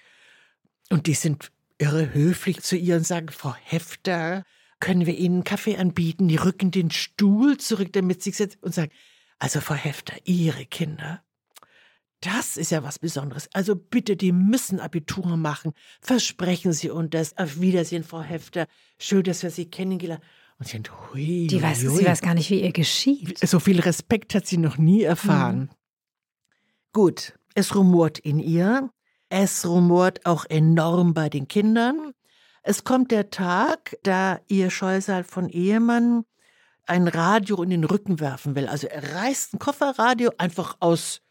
Und 0.90 1.06
die 1.06 1.14
sind 1.14 1.50
irre 1.78 2.12
höflich 2.12 2.60
zu 2.62 2.76
ihr 2.76 2.96
und 2.96 3.06
sagen, 3.06 3.28
Frau 3.30 3.54
Hefter, 3.64 4.44
können 4.80 5.06
wir 5.06 5.16
Ihnen 5.16 5.36
einen 5.36 5.44
Kaffee 5.44 5.76
anbieten? 5.76 6.28
Die 6.28 6.36
rücken 6.36 6.70
den 6.70 6.90
Stuhl 6.90 7.58
zurück, 7.58 7.92
damit 7.92 8.22
sie 8.22 8.30
setzt 8.30 8.62
und 8.62 8.74
sagen, 8.74 8.90
also 9.38 9.60
Frau 9.60 9.74
Hefter, 9.74 10.14
Ihre 10.24 10.66
Kinder, 10.66 11.22
das 12.20 12.58
ist 12.58 12.70
ja 12.70 12.82
was 12.82 12.98
Besonderes. 12.98 13.48
Also 13.54 13.74
bitte, 13.74 14.16
die 14.16 14.32
müssen 14.32 14.78
Abitur 14.78 15.36
machen. 15.36 15.72
Versprechen 16.02 16.72
Sie 16.72 16.90
uns 16.90 17.10
das. 17.10 17.36
Auf 17.38 17.60
Wiedersehen, 17.60 18.04
Frau 18.04 18.20
Hefter. 18.20 18.66
Schön, 18.98 19.22
dass 19.22 19.42
wir 19.42 19.50
Sie 19.50 19.70
kennengelernt 19.70 20.22
Und 20.58 20.66
sie 20.66 20.72
denkt, 20.72 20.92
hui, 20.92 21.46
die 21.46 21.62
weiß, 21.62 21.84
hui, 21.84 21.96
sie 21.96 22.06
weiß 22.06 22.20
gar 22.20 22.34
nicht, 22.34 22.50
wie 22.50 22.60
ihr 22.60 22.72
geschieht. 22.72 23.38
so 23.38 23.58
viel 23.58 23.80
Respekt 23.80 24.34
hat 24.34 24.46
sie 24.46 24.58
noch 24.58 24.76
nie 24.76 25.02
erfahren. 25.02 25.70
Gut, 26.92 27.38
es 27.54 27.74
rumort 27.74 28.18
in 28.18 28.38
ihr. 28.38 28.90
Es 29.30 29.64
rumort 29.64 30.26
auch 30.26 30.44
enorm 30.44 31.14
bei 31.14 31.30
den 31.30 31.48
Kindern. 31.48 32.12
Es 32.62 32.84
kommt 32.84 33.10
der 33.10 33.30
Tag, 33.30 33.96
da 34.02 34.40
ihr 34.48 34.70
Scheusal 34.70 35.24
von 35.24 35.48
Ehemann 35.48 36.24
ein 36.86 37.08
Radio 37.08 37.62
in 37.62 37.70
den 37.70 37.84
Rücken 37.84 38.20
werfen 38.20 38.54
will. 38.54 38.66
Also 38.66 38.86
er 38.86 39.14
reißt 39.14 39.54
ein 39.54 39.58
Kofferradio 39.58 40.32
einfach 40.38 40.76
aus 40.80 41.22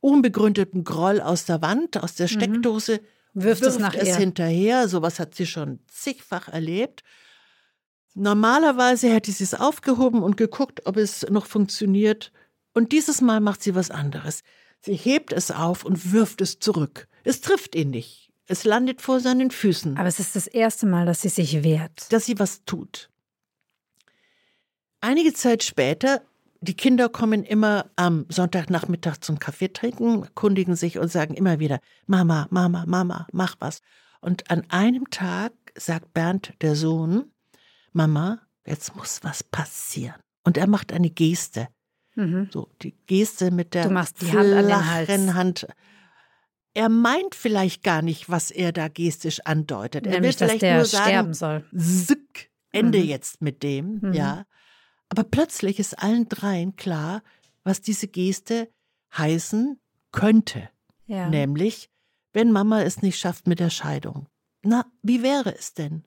unbegründetem 0.00 0.84
Groll 0.84 1.20
aus 1.20 1.44
der 1.44 1.62
Wand, 1.62 2.02
aus 2.02 2.14
der 2.14 2.28
Steckdose, 2.28 3.00
Wirft 3.34 3.62
es 3.62 3.78
nach 3.78 3.94
ihr. 3.94 4.16
hinterher. 4.16 4.88
Sowas 4.88 5.18
hat 5.18 5.34
sie 5.34 5.46
schon 5.46 5.80
zigfach 5.88 6.48
erlebt. 6.48 7.02
Normalerweise 8.14 9.08
hätte 9.12 9.32
sie 9.32 9.44
es 9.44 9.54
aufgehoben 9.54 10.22
und 10.22 10.36
geguckt, 10.36 10.86
ob 10.86 10.96
es 10.98 11.26
noch 11.30 11.46
funktioniert. 11.46 12.30
Und 12.74 12.92
dieses 12.92 13.20
Mal 13.20 13.40
macht 13.40 13.62
sie 13.62 13.74
was 13.74 13.90
anderes. 13.90 14.42
Sie 14.80 14.94
hebt 14.94 15.32
es 15.32 15.50
auf 15.50 15.84
und 15.84 16.12
wirft 16.12 16.40
es 16.42 16.58
zurück. 16.58 17.08
Es 17.24 17.40
trifft 17.40 17.74
ihn 17.74 17.90
nicht. 17.90 18.21
Es 18.46 18.64
landet 18.64 19.00
vor 19.00 19.20
seinen 19.20 19.50
Füßen, 19.50 19.96
Aber 19.96 20.08
es 20.08 20.18
ist 20.18 20.34
das 20.36 20.46
erste 20.46 20.86
Mal, 20.86 21.06
dass 21.06 21.22
sie 21.22 21.28
sich 21.28 21.62
wehrt. 21.62 22.12
dass 22.12 22.26
sie 22.26 22.38
was 22.38 22.64
tut. 22.64 23.08
Einige 25.00 25.32
Zeit 25.32 25.62
später 25.62 26.22
die 26.62 26.74
Kinder 26.74 27.08
kommen 27.08 27.42
immer 27.42 27.90
am 27.96 28.24
Sonntagnachmittag 28.28 29.18
zum 29.18 29.40
Kaffee 29.40 29.72
trinken, 29.72 30.28
kundigen 30.34 30.76
sich 30.76 30.96
und 30.98 31.10
sagen 31.10 31.34
immer 31.34 31.58
wieder, 31.58 31.80
Mama, 32.06 32.46
Mama, 32.50 32.84
Mama, 32.86 33.26
mach 33.32 33.56
was. 33.58 33.80
Und 34.20 34.48
an 34.48 34.62
einem 34.68 35.10
Tag 35.10 35.52
sagt 35.74 36.14
Bernd, 36.14 36.54
der 36.60 36.76
Sohn, 36.76 37.32
Mama, 37.92 38.38
jetzt 38.64 38.94
muss 38.94 39.24
was 39.24 39.42
passieren. 39.42 40.14
Und 40.44 40.56
er 40.56 40.68
macht 40.68 40.92
eine 40.92 41.10
Geste. 41.10 41.66
Mhm. 42.14 42.48
So, 42.52 42.68
die 42.82 42.94
Geste 43.06 43.50
mit 43.50 43.74
der 43.74 43.88
du 43.88 43.90
machst 43.90 44.20
die 44.20 44.30
Hand 44.30 44.52
an 44.52 44.68
den 44.68 44.90
Hals. 44.90 45.34
Hand. 45.34 45.66
Er 46.74 46.88
meint 46.88 47.34
vielleicht 47.34 47.82
gar 47.82 48.00
nicht, 48.02 48.30
was 48.30 48.50
er 48.50 48.72
da 48.72 48.88
gestisch 48.88 49.40
andeutet. 49.44 50.04
Nämlich, 50.06 50.16
er 50.16 50.22
will 50.22 50.32
vielleicht 50.32 50.54
dass 50.54 50.60
der 50.60 50.76
nur 50.76 50.84
sagen, 50.86 51.04
sterben 51.04 51.34
soll. 51.34 51.64
Zück, 51.78 52.48
Ende 52.70 52.98
Mhm. 52.98 53.04
jetzt 53.04 53.42
mit 53.42 53.62
dem, 53.62 53.98
Mhm. 54.00 54.12
ja. 54.14 54.46
Aber 55.10 55.24
plötzlich 55.24 55.78
ist 55.78 55.98
allen 55.98 56.28
dreien 56.28 56.76
klar, 56.76 57.22
was 57.64 57.82
diese 57.82 58.08
Geste 58.08 58.68
heißen 59.16 59.78
könnte. 60.10 60.70
Ja. 61.06 61.28
Nämlich, 61.28 61.90
wenn 62.32 62.50
Mama 62.50 62.80
es 62.82 63.02
nicht 63.02 63.18
schafft 63.18 63.46
mit 63.46 63.60
der 63.60 63.68
Scheidung. 63.70 64.26
Na, 64.62 64.86
wie 65.02 65.22
wäre 65.22 65.54
es 65.54 65.74
denn? 65.74 66.04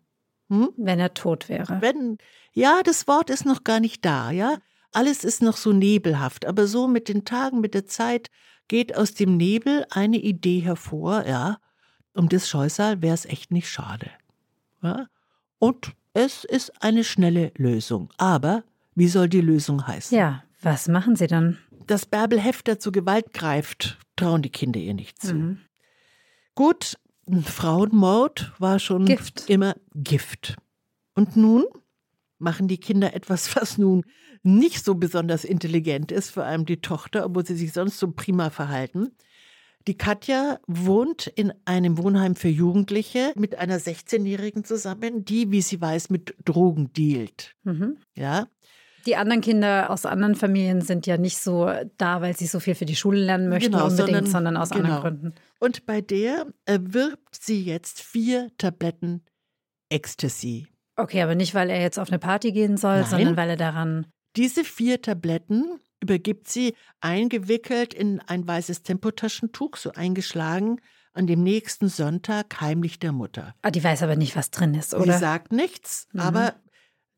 Hm? 0.50 0.70
Wenn 0.78 1.00
er 1.00 1.14
tot 1.14 1.50
wäre. 1.50 1.82
Wenn, 1.82 2.18
ja, 2.54 2.82
das 2.84 3.08
Wort 3.08 3.30
ist 3.30 3.46
noch 3.46 3.64
gar 3.64 3.80
nicht 3.80 4.04
da, 4.06 4.32
ja. 4.32 4.58
Alles 4.92 5.24
ist 5.24 5.42
noch 5.44 5.58
so 5.58 5.74
nebelhaft, 5.74 6.46
aber 6.46 6.66
so 6.68 6.88
mit 6.88 7.10
den 7.10 7.26
Tagen, 7.26 7.60
mit 7.62 7.74
der 7.74 7.86
Zeit 7.86 8.30
geht 8.68 8.96
aus 8.96 9.14
dem 9.14 9.38
Nebel 9.38 9.86
eine 9.90 10.18
Idee 10.18 10.60
hervor, 10.60 11.26
ja. 11.26 11.60
Um 12.14 12.30
das 12.30 12.48
Scheusal 12.48 13.02
wäre 13.02 13.14
es 13.14 13.26
echt 13.26 13.52
nicht 13.52 13.70
schade. 13.70 14.10
Ja? 14.82 15.08
Und 15.60 15.94
es 16.14 16.46
ist 16.46 16.82
eine 16.82 17.04
schnelle 17.04 17.52
Lösung. 17.58 18.10
Aber 18.18 18.64
wie 18.96 19.08
soll 19.08 19.28
die 19.28 19.42
Lösung 19.42 19.86
heißen? 19.86 20.18
Ja, 20.18 20.44
was 20.62 20.88
machen 20.88 21.16
sie 21.16 21.28
dann? 21.28 21.58
Dass 21.88 22.06
Bärbel 22.06 22.40
Hefter 22.40 22.80
zu 22.80 22.92
Gewalt 22.92 23.34
greift, 23.34 24.00
trauen 24.16 24.42
die 24.42 24.50
Kinder 24.50 24.80
ihr 24.80 24.94
nicht 24.94 25.22
zu. 25.22 25.36
Mhm. 25.36 25.62
Gut, 26.56 26.98
Frauenmord 27.44 28.54
war 28.60 28.80
schon 28.80 29.06
Gift. 29.06 29.50
immer 29.50 29.76
Gift. 29.94 30.56
Und 31.16 31.36
nun 31.36 31.66
machen 32.40 32.68
die 32.68 32.78
Kinder 32.78 33.14
etwas, 33.14 33.56
was 33.56 33.78
nun 33.78 34.06
nicht 34.46 34.84
so 34.86 34.96
besonders 34.96 35.44
intelligent 35.44 36.12
ist, 36.12 36.30
vor 36.32 36.44
allem 36.44 36.66
die 36.66 36.82
Tochter, 36.82 37.26
obwohl 37.26 37.46
sie 37.46 37.56
sich 37.56 37.74
sonst 37.74 38.00
so 38.00 38.12
prima 38.12 38.50
verhalten. 38.50 39.12
Die 39.88 39.98
Katja 39.98 40.60
wohnt 40.68 41.28
in 41.28 41.54
einem 41.66 41.98
Wohnheim 42.00 42.36
für 42.36 42.48
Jugendliche 42.48 43.34
mit 43.36 43.56
einer 43.60 43.78
16-Jährigen 43.80 44.64
zusammen, 44.64 45.26
die, 45.26 45.52
wie 45.52 45.62
sie 45.62 45.80
weiß, 45.80 46.10
mit 46.10 46.36
Drogen 46.44 46.92
dealt. 46.94 47.56
Mhm. 47.64 47.98
Ja, 48.16 48.48
Die 49.06 49.16
anderen 49.16 49.42
Kinder 49.42 49.92
aus 49.92 50.08
anderen 50.08 50.34
Familien 50.34 50.82
sind 50.82 51.06
ja 51.06 51.18
nicht 51.18 51.38
so 51.38 51.72
da, 51.98 52.22
weil 52.22 52.36
sie 52.36 52.48
so 52.48 52.60
viel 52.60 52.74
für 52.74 52.86
die 52.86 52.96
Schule 52.96 53.20
lernen 53.20 53.50
möchten 53.50 53.74
Genau, 53.74 53.84
unbedingt, 53.86 54.08
sondern- 54.10 54.26
sondern, 54.26 54.58
aus 54.58 54.70
genau. 54.72 54.96
anderen 54.96 55.02
Gründen. 55.02 55.34
Und 55.60 55.86
bei 55.86 56.02
der 56.02 56.48
erwirbt 56.66 57.36
sie 57.40 57.62
jetzt 57.64 58.02
vier 58.02 58.50
Tabletten 58.58 59.24
Ecstasy. 59.90 60.68
Okay, 60.96 61.22
aber 61.22 61.36
nicht, 61.36 61.54
weil 61.54 61.70
er 61.70 61.82
jetzt 61.82 62.00
auf 62.00 62.10
eine 62.10 62.20
Party 62.20 62.52
gehen 62.52 62.78
soll, 62.78 63.02
Nein. 63.02 63.10
sondern 63.10 63.38
weil 63.38 63.50
er 63.52 63.58
daran. 63.58 64.08
Diese 64.36 64.64
vier 64.64 65.02
Tabletten 65.02 65.80
übergibt 66.02 66.48
sie 66.48 66.76
eingewickelt 67.02 67.94
in 67.94 68.20
ein 68.22 68.48
weißes 68.48 68.84
Tempotaschentuch, 68.84 69.78
so 69.78 69.92
eingeschlagen, 69.92 70.82
an 71.14 71.28
dem 71.28 71.44
nächsten 71.44 71.88
Sonntag 71.88 72.60
heimlich 72.60 73.00
der 73.00 73.14
Mutter. 73.14 73.56
Ah, 73.62 73.72
die 73.72 73.84
weiß 73.84 74.04
aber 74.04 74.16
nicht, 74.18 74.36
was 74.36 74.52
drin 74.52 74.74
ist, 74.74 74.90
Sie 74.92 74.98
oder? 74.98 75.18
sagt 75.18 75.54
nichts, 75.54 76.08
Mhm. 76.12 76.20
aber 76.20 76.56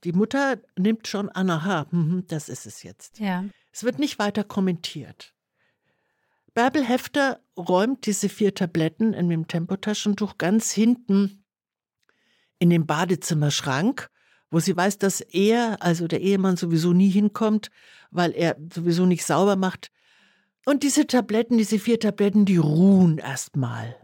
die 0.04 0.12
Mutter 0.12 0.62
nimmt 0.78 1.08
schon 1.08 1.30
an, 1.30 1.50
aha, 1.50 1.88
mhm, 1.90 2.26
das 2.28 2.48
ist 2.50 2.68
es 2.68 2.84
jetzt. 2.84 3.20
Ja. 3.20 3.46
Es 3.72 3.84
wird 3.84 3.98
nicht 3.98 4.20
weiter 4.20 4.44
kommentiert. 4.44 5.34
Bärbel 6.54 6.84
Hefter 6.88 7.40
räumt 7.58 8.06
diese 8.06 8.30
vier 8.30 8.54
Tabletten 8.54 9.14
in 9.14 9.30
dem 9.30 9.48
Tempotaschentuch 9.48 10.38
ganz 10.38 10.72
hinten 10.72 11.44
in 12.60 12.70
den 12.70 12.86
Badezimmerschrank, 12.86 14.10
wo 14.50 14.60
sie 14.60 14.76
weiß, 14.76 14.98
dass 14.98 15.22
er, 15.22 15.82
also 15.82 16.08
der 16.08 16.22
Ehemann, 16.22 16.58
sowieso 16.58 16.94
nie 16.94 17.10
hinkommt, 17.10 17.70
weil 18.12 18.32
er 18.32 18.58
sowieso 18.74 19.06
nicht 19.06 19.26
sauber 19.26 19.56
macht. 19.56 19.92
Und 20.66 20.84
diese 20.84 21.08
Tabletten, 21.08 21.58
diese 21.58 21.80
vier 21.80 22.00
Tabletten, 22.00 22.46
die 22.46 22.58
ruhen 22.58 23.18
erstmal. 23.18 23.96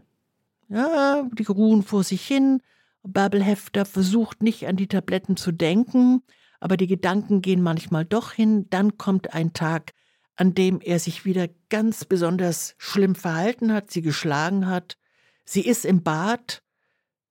Ja, 0.68 1.28
die 1.32 1.44
ruhen 1.44 1.82
vor 1.82 2.04
sich 2.04 2.26
hin. 2.26 2.60
Bärbel 3.02 3.42
Hefter 3.42 3.84
versucht 3.84 4.42
nicht 4.42 4.66
an 4.66 4.76
die 4.76 4.86
Tabletten 4.86 5.36
zu 5.36 5.52
denken, 5.52 6.22
aber 6.60 6.78
die 6.78 6.86
Gedanken 6.86 7.42
gehen 7.42 7.62
manchmal 7.62 8.06
doch 8.06 8.32
hin. 8.32 8.66
Dann 8.70 8.96
kommt 8.96 9.34
ein 9.34 9.52
Tag, 9.52 9.92
an 10.36 10.54
dem 10.54 10.80
er 10.80 10.98
sich 10.98 11.24
wieder 11.24 11.48
ganz 11.68 12.04
besonders 12.06 12.74
schlimm 12.78 13.14
verhalten 13.14 13.72
hat, 13.72 13.90
sie 13.90 14.02
geschlagen 14.02 14.66
hat. 14.66 14.96
Sie 15.44 15.60
ist 15.60 15.84
im 15.84 16.02
Bad, 16.02 16.62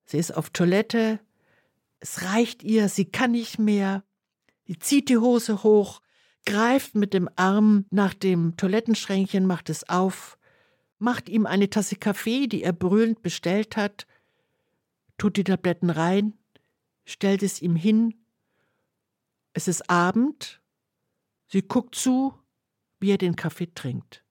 sie 0.06 0.20
ist 0.20 0.38
auf 0.38 0.52
Toilette, 0.52 1.20
es 2.04 2.24
reicht 2.24 2.64
ihr, 2.64 2.90
sie 2.90 3.06
kann 3.06 3.32
nicht 3.32 3.60
mehr. 3.60 4.04
Sie 4.68 4.78
zieht 4.78 5.08
die 5.08 5.18
Hose 5.18 5.64
hoch, 5.64 6.02
greift 6.46 6.96
mit 6.96 7.14
dem 7.14 7.30
Arm 7.38 7.86
nach 7.92 8.14
dem 8.14 8.58
Toilettenschränkchen, 8.58 9.46
macht 9.46 9.70
es 9.70 9.88
auf, 9.88 10.38
macht 11.00 11.30
ihm 11.30 11.46
eine 11.46 11.70
Tasse 11.70 11.96
Kaffee, 11.96 12.48
die 12.48 12.62
er 12.62 12.74
brüllend 12.74 13.22
bestellt 13.22 13.78
hat, 13.78 14.06
tut 15.18 15.38
die 15.38 15.46
Tabletten 15.46 15.90
rein, 15.90 16.34
stellt 17.06 17.42
es 17.42 17.62
ihm 17.62 17.78
hin. 17.78 18.14
Es 19.54 19.70
ist 19.70 19.90
Abend, 19.90 20.62
sie 21.48 21.62
guckt 21.62 21.96
zu, 21.96 22.34
wie 23.00 23.12
er 23.12 23.18
den 23.18 23.38
Kaffee 23.38 23.74
trinkt. 23.74 24.26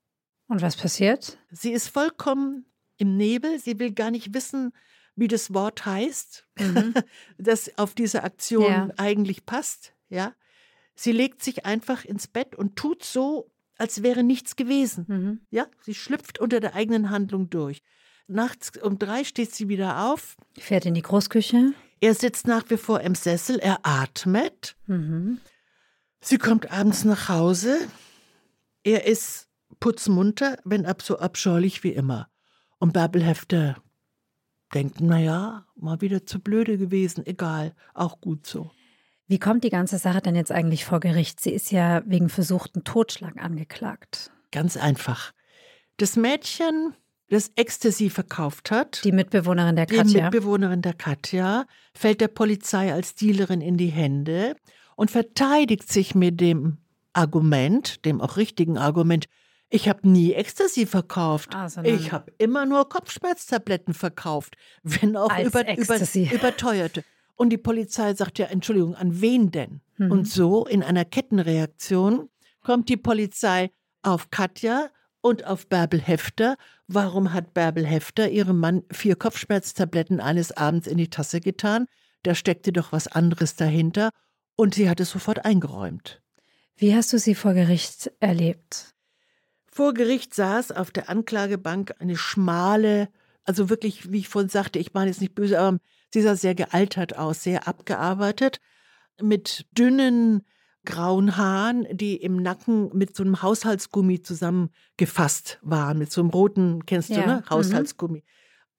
Und 0.46 0.60
was 0.60 0.76
passiert? 0.76 1.38
Sie 1.50 1.72
ist 1.72 1.88
vollkommen 1.88 2.66
im 2.98 3.16
Nebel, 3.16 3.58
sie 3.58 3.78
will 3.78 3.92
gar 3.92 4.10
nicht 4.10 4.34
wissen, 4.34 4.74
wie 5.16 5.28
das 5.28 5.52
Wort 5.54 5.84
heißt, 5.86 6.46
Mhm. 6.58 6.94
das 7.38 7.76
auf 7.78 7.94
diese 7.94 8.22
Aktion 8.24 8.64
Ja. 8.70 8.88
eigentlich 8.96 9.44
passt, 9.46 9.92
ja. 10.08 10.34
Sie 10.94 11.12
legt 11.12 11.42
sich 11.42 11.64
einfach 11.64 12.04
ins 12.04 12.28
Bett 12.28 12.54
und 12.54 12.76
tut 12.76 13.02
so, 13.04 13.50
als 13.78 14.02
wäre 14.02 14.22
nichts 14.22 14.56
gewesen. 14.56 15.04
Mhm. 15.08 15.40
Ja, 15.50 15.66
sie 15.80 15.94
schlüpft 15.94 16.38
unter 16.38 16.60
der 16.60 16.74
eigenen 16.74 17.08
Handlung 17.10 17.48
durch. 17.50 17.82
Nachts 18.28 18.70
um 18.80 18.98
drei 18.98 19.24
steht 19.24 19.54
sie 19.54 19.68
wieder 19.68 20.04
auf. 20.12 20.36
Fährt 20.58 20.86
in 20.86 20.94
die 20.94 21.02
Großküche. 21.02 21.72
Er 22.00 22.14
sitzt 22.14 22.46
nach 22.46 22.68
wie 22.70 22.76
vor 22.76 23.00
im 23.00 23.14
Sessel, 23.14 23.58
er 23.58 23.80
atmet. 23.84 24.76
Mhm. 24.86 25.40
Sie 26.20 26.38
kommt 26.38 26.70
abends 26.70 27.04
nach 27.04 27.28
Hause. 27.28 27.78
Er 28.84 29.06
ist 29.06 29.48
putzmunter, 29.80 30.58
wenn 30.64 30.86
ab 30.86 31.02
so 31.02 31.18
abscheulich 31.18 31.82
wie 31.84 31.92
immer. 31.92 32.28
Und 32.78 32.92
Bärbel 32.92 33.24
Denkt, 34.74 35.00
naja, 35.00 35.66
mal 35.76 36.00
wieder 36.00 36.24
zu 36.24 36.40
blöde 36.40 36.78
gewesen, 36.78 37.26
egal, 37.26 37.74
auch 37.94 38.20
gut 38.20 38.46
so. 38.46 38.70
Wie 39.26 39.38
kommt 39.38 39.64
die 39.64 39.70
ganze 39.70 39.98
Sache 39.98 40.20
denn 40.20 40.34
jetzt 40.34 40.52
eigentlich 40.52 40.84
vor 40.84 41.00
Gericht? 41.00 41.40
Sie 41.40 41.50
ist 41.50 41.70
ja 41.70 42.02
wegen 42.06 42.28
versuchten 42.28 42.84
Totschlag 42.84 43.42
angeklagt. 43.42 44.30
Ganz 44.50 44.76
einfach. 44.76 45.32
Das 45.96 46.16
Mädchen, 46.16 46.94
das 47.28 47.50
Ecstasy 47.56 48.10
verkauft 48.10 48.70
hat, 48.70 49.04
Die 49.04 49.12
Mitbewohnerin 49.12 49.76
der 49.76 49.86
die 49.86 49.96
Katja. 49.96 50.24
Mitbewohnerin 50.24 50.82
der 50.82 50.94
Katja, 50.94 51.66
fällt 51.94 52.20
der 52.20 52.28
Polizei 52.28 52.92
als 52.92 53.14
Dealerin 53.14 53.60
in 53.60 53.76
die 53.76 53.88
Hände 53.88 54.56
und 54.96 55.10
verteidigt 55.10 55.90
sich 55.90 56.14
mit 56.14 56.40
dem 56.40 56.78
Argument, 57.12 58.04
dem 58.04 58.20
auch 58.20 58.36
richtigen 58.36 58.78
Argument, 58.78 59.26
ich 59.72 59.88
habe 59.88 60.06
nie 60.06 60.34
Ecstasy 60.34 60.84
verkauft. 60.84 61.54
Ah, 61.54 61.66
ich 61.82 62.12
habe 62.12 62.30
immer 62.36 62.66
nur 62.66 62.88
Kopfschmerztabletten 62.88 63.94
verkauft, 63.94 64.56
wenn 64.82 65.16
auch 65.16 65.36
über, 65.38 65.62
über, 65.76 65.96
überteuerte. 65.96 67.04
Und 67.36 67.50
die 67.50 67.58
Polizei 67.58 68.12
sagt 68.14 68.38
ja, 68.38 68.46
Entschuldigung, 68.46 68.94
an 68.94 69.22
wen 69.22 69.50
denn? 69.50 69.80
Mhm. 69.96 70.10
Und 70.10 70.28
so 70.28 70.66
in 70.66 70.82
einer 70.82 71.06
Kettenreaktion 71.06 72.28
kommt 72.62 72.90
die 72.90 72.98
Polizei 72.98 73.70
auf 74.02 74.30
Katja 74.30 74.90
und 75.22 75.46
auf 75.46 75.66
Bärbel 75.66 76.00
Hefter. 76.00 76.56
Warum 76.86 77.32
hat 77.32 77.54
Bärbel 77.54 77.86
Hefter 77.86 78.28
ihrem 78.28 78.58
Mann 78.58 78.82
vier 78.92 79.16
Kopfschmerztabletten 79.16 80.20
eines 80.20 80.52
Abends 80.52 80.86
in 80.86 80.98
die 80.98 81.08
Tasse 81.08 81.40
getan? 81.40 81.86
Da 82.24 82.34
steckte 82.34 82.72
doch 82.72 82.92
was 82.92 83.08
anderes 83.08 83.56
dahinter 83.56 84.10
und 84.54 84.74
sie 84.74 84.90
hat 84.90 85.00
es 85.00 85.10
sofort 85.10 85.46
eingeräumt. 85.46 86.20
Wie 86.76 86.94
hast 86.94 87.12
du 87.14 87.18
sie 87.18 87.34
vor 87.34 87.54
Gericht 87.54 88.12
erlebt? 88.20 88.92
Vor 89.74 89.94
Gericht 89.94 90.34
saß 90.34 90.70
auf 90.72 90.90
der 90.90 91.08
Anklagebank 91.08 91.94
eine 91.98 92.16
schmale, 92.16 93.08
also 93.44 93.70
wirklich, 93.70 94.12
wie 94.12 94.18
ich 94.18 94.28
vorhin 94.28 94.50
sagte, 94.50 94.78
ich 94.78 94.92
meine 94.92 95.10
jetzt 95.10 95.22
nicht 95.22 95.34
böse, 95.34 95.58
aber 95.58 95.78
sie 96.12 96.20
sah 96.20 96.36
sehr 96.36 96.54
gealtert 96.54 97.16
aus, 97.16 97.42
sehr 97.42 97.66
abgearbeitet, 97.66 98.60
mit 99.20 99.66
dünnen 99.72 100.42
grauen 100.84 101.38
Haaren, 101.38 101.86
die 101.90 102.16
im 102.16 102.36
Nacken 102.42 102.90
mit 102.92 103.16
so 103.16 103.22
einem 103.22 103.40
Haushaltsgummi 103.40 104.20
zusammengefasst 104.20 105.58
waren, 105.62 105.98
mit 105.98 106.12
so 106.12 106.20
einem 106.20 106.30
roten, 106.30 106.84
kennst 106.84 107.10
du, 107.10 107.14
Ja, 107.14 107.26
ne? 107.26 107.44
mhm. 107.44 107.48
Haushaltsgummi. 107.48 108.24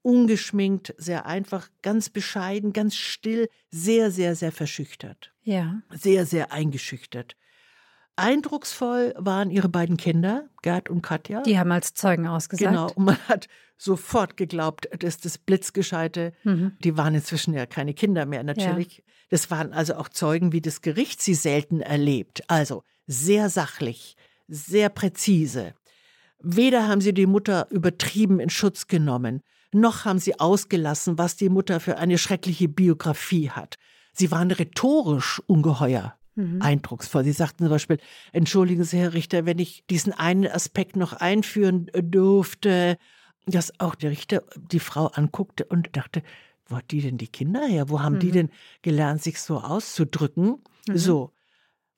Ungeschminkt, 0.04 0.94
sehr 0.98 1.26
einfach, 1.26 1.70
ganz 1.82 2.10
bescheiden, 2.10 2.72
ganz 2.74 2.96
still, 2.96 3.48
sehr, 3.72 4.12
sehr, 4.12 4.36
sehr 4.36 4.52
verschüchtert 4.52 5.34
Ja. 5.44 5.82
sehr, 5.92 6.26
sehr 6.26 6.52
eingeschüchtert. 6.52 7.36
Eindrucksvoll 8.16 9.14
waren 9.18 9.50
ihre 9.50 9.70
beiden 9.70 9.98
Kinder, 9.98 10.48
Gerd 10.62 10.90
und 10.90 11.02
Katja. 11.02 11.42
Die 11.42 11.58
haben 11.58 11.72
als 11.72 11.94
Zeugen 11.96 12.28
ausgesagt. 12.28 12.70
Genau, 12.70 12.92
und 12.94 13.06
man 13.06 13.18
hat 13.28 13.48
sofort 13.78 14.38
geglaubt, 14.38 14.88
dass 15.00 15.18
das 15.18 15.38
Blitzgescheite, 15.38 16.34
mhm. 16.44 16.78
die 16.80 16.96
waren 16.96 17.16
inzwischen 17.16 17.54
ja 17.54 17.66
keine 17.66 17.94
Kinder 17.94 18.26
mehr 18.26 18.44
natürlich. 18.44 18.98
Ja. 18.98 19.04
Das 19.30 19.50
waren 19.50 19.74
also 19.74 19.96
auch 19.96 20.10
Zeugen, 20.10 20.52
wie 20.52 20.62
das 20.62 20.82
Gericht 20.82 21.22
sie 21.22 21.34
selten 21.34 21.82
erlebt. 21.82 22.44
Also 22.48 22.84
sehr 23.08 23.50
sachlich, 23.50 24.16
sehr 24.48 24.90
präzise. 24.90 25.74
Weder 26.40 26.88
haben 26.88 27.02
sie 27.02 27.14
die 27.14 27.26
Mutter 27.26 27.68
übertrieben 27.72 28.40
in 28.40 28.50
Schutz 28.50 28.88
genommen, 28.88 29.42
noch 29.72 30.06
haben 30.06 30.20
sie 30.20 30.40
ausgelassen, 30.40 31.18
was 31.18 31.36
die 31.36 31.50
Mutter 31.50 31.80
für 31.80 31.98
eine 31.98 32.20
schreckliche 32.20 32.68
Biografie 32.68 33.50
hat. 33.50 33.78
Sie 34.12 34.30
waren 34.30 34.52
rhetorisch 34.52 35.42
ungeheuer 35.48 36.16
mhm. 36.36 36.62
eindrucksvoll. 36.62 37.24
Sie 37.24 37.32
sagten 37.32 37.64
zum 37.64 37.70
Beispiel, 37.70 37.98
entschuldigen 38.32 38.84
Sie, 38.84 38.98
Herr 38.98 39.14
Richter, 39.14 39.46
wenn 39.46 39.60
ich 39.60 39.86
diesen 39.90 40.14
einen 40.14 40.48
Aspekt 40.48 40.96
noch 40.96 41.14
einführen 41.14 41.90
dürfte, 41.96 42.98
dass 43.46 43.80
auch 43.80 43.96
der 43.96 44.12
Richter 44.12 44.44
die 44.58 44.80
Frau 44.80 45.08
anguckte 45.08 45.66
und 45.66 45.96
dachte, 45.96 46.24
wo 46.66 46.78
hat 46.78 46.92
die 46.92 47.02
denn 47.02 47.18
die 47.18 47.28
Kinder 47.28 47.66
her? 47.66 47.90
Wo 47.90 48.02
haben 48.02 48.16
mhm. 48.16 48.20
die 48.20 48.32
denn 48.32 48.50
gelernt, 48.82 49.22
sich 49.22 49.42
so 49.42 49.60
auszudrücken? 49.60 50.62
Mhm. 50.88 50.98
So, 50.98 51.32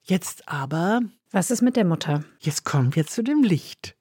jetzt 0.02 0.48
aber. 0.48 1.02
Was 1.32 1.52
ist 1.52 1.62
mit 1.62 1.76
der 1.76 1.86
Mutter? 1.86 2.24
Jetzt 2.40 2.66
kommen 2.66 2.96
wir 2.96 3.06
zu 3.06 3.24
dem 3.24 3.44
Licht. 3.44 3.96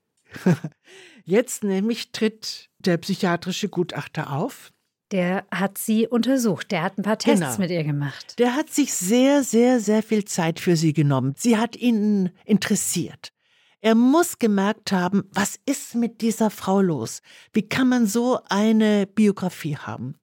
jetzt 1.24 1.64
nämlich 1.64 2.12
tritt 2.12 2.70
der 2.78 2.96
psychiatrische 2.96 3.68
Gutachter 3.68 4.32
auf 4.32 4.72
der 5.14 5.46
hat 5.52 5.78
sie 5.78 6.08
untersucht. 6.08 6.72
Der 6.72 6.82
hat 6.82 6.98
ein 6.98 7.04
paar 7.04 7.18
Tests 7.18 7.40
genau. 7.40 7.58
mit 7.58 7.70
ihr 7.70 7.84
gemacht. 7.84 8.36
Der 8.40 8.56
hat 8.56 8.70
sich 8.70 8.92
sehr, 8.92 9.44
sehr, 9.44 9.78
sehr 9.78 10.02
viel 10.02 10.24
Zeit 10.24 10.58
für 10.58 10.76
sie 10.76 10.92
genommen. 10.92 11.34
Sie 11.36 11.56
hat 11.56 11.76
ihn 11.76 12.30
interessiert. 12.44 13.32
Er 13.80 13.94
muss 13.94 14.40
gemerkt 14.40 14.90
haben, 14.90 15.22
was 15.30 15.60
ist 15.66 15.94
mit 15.94 16.20
dieser 16.20 16.50
Frau 16.50 16.80
los? 16.80 17.22
Wie 17.52 17.62
kann 17.62 17.88
man 17.88 18.08
so 18.08 18.40
eine 18.48 19.06
Biografie 19.06 19.76
haben? 19.76 20.16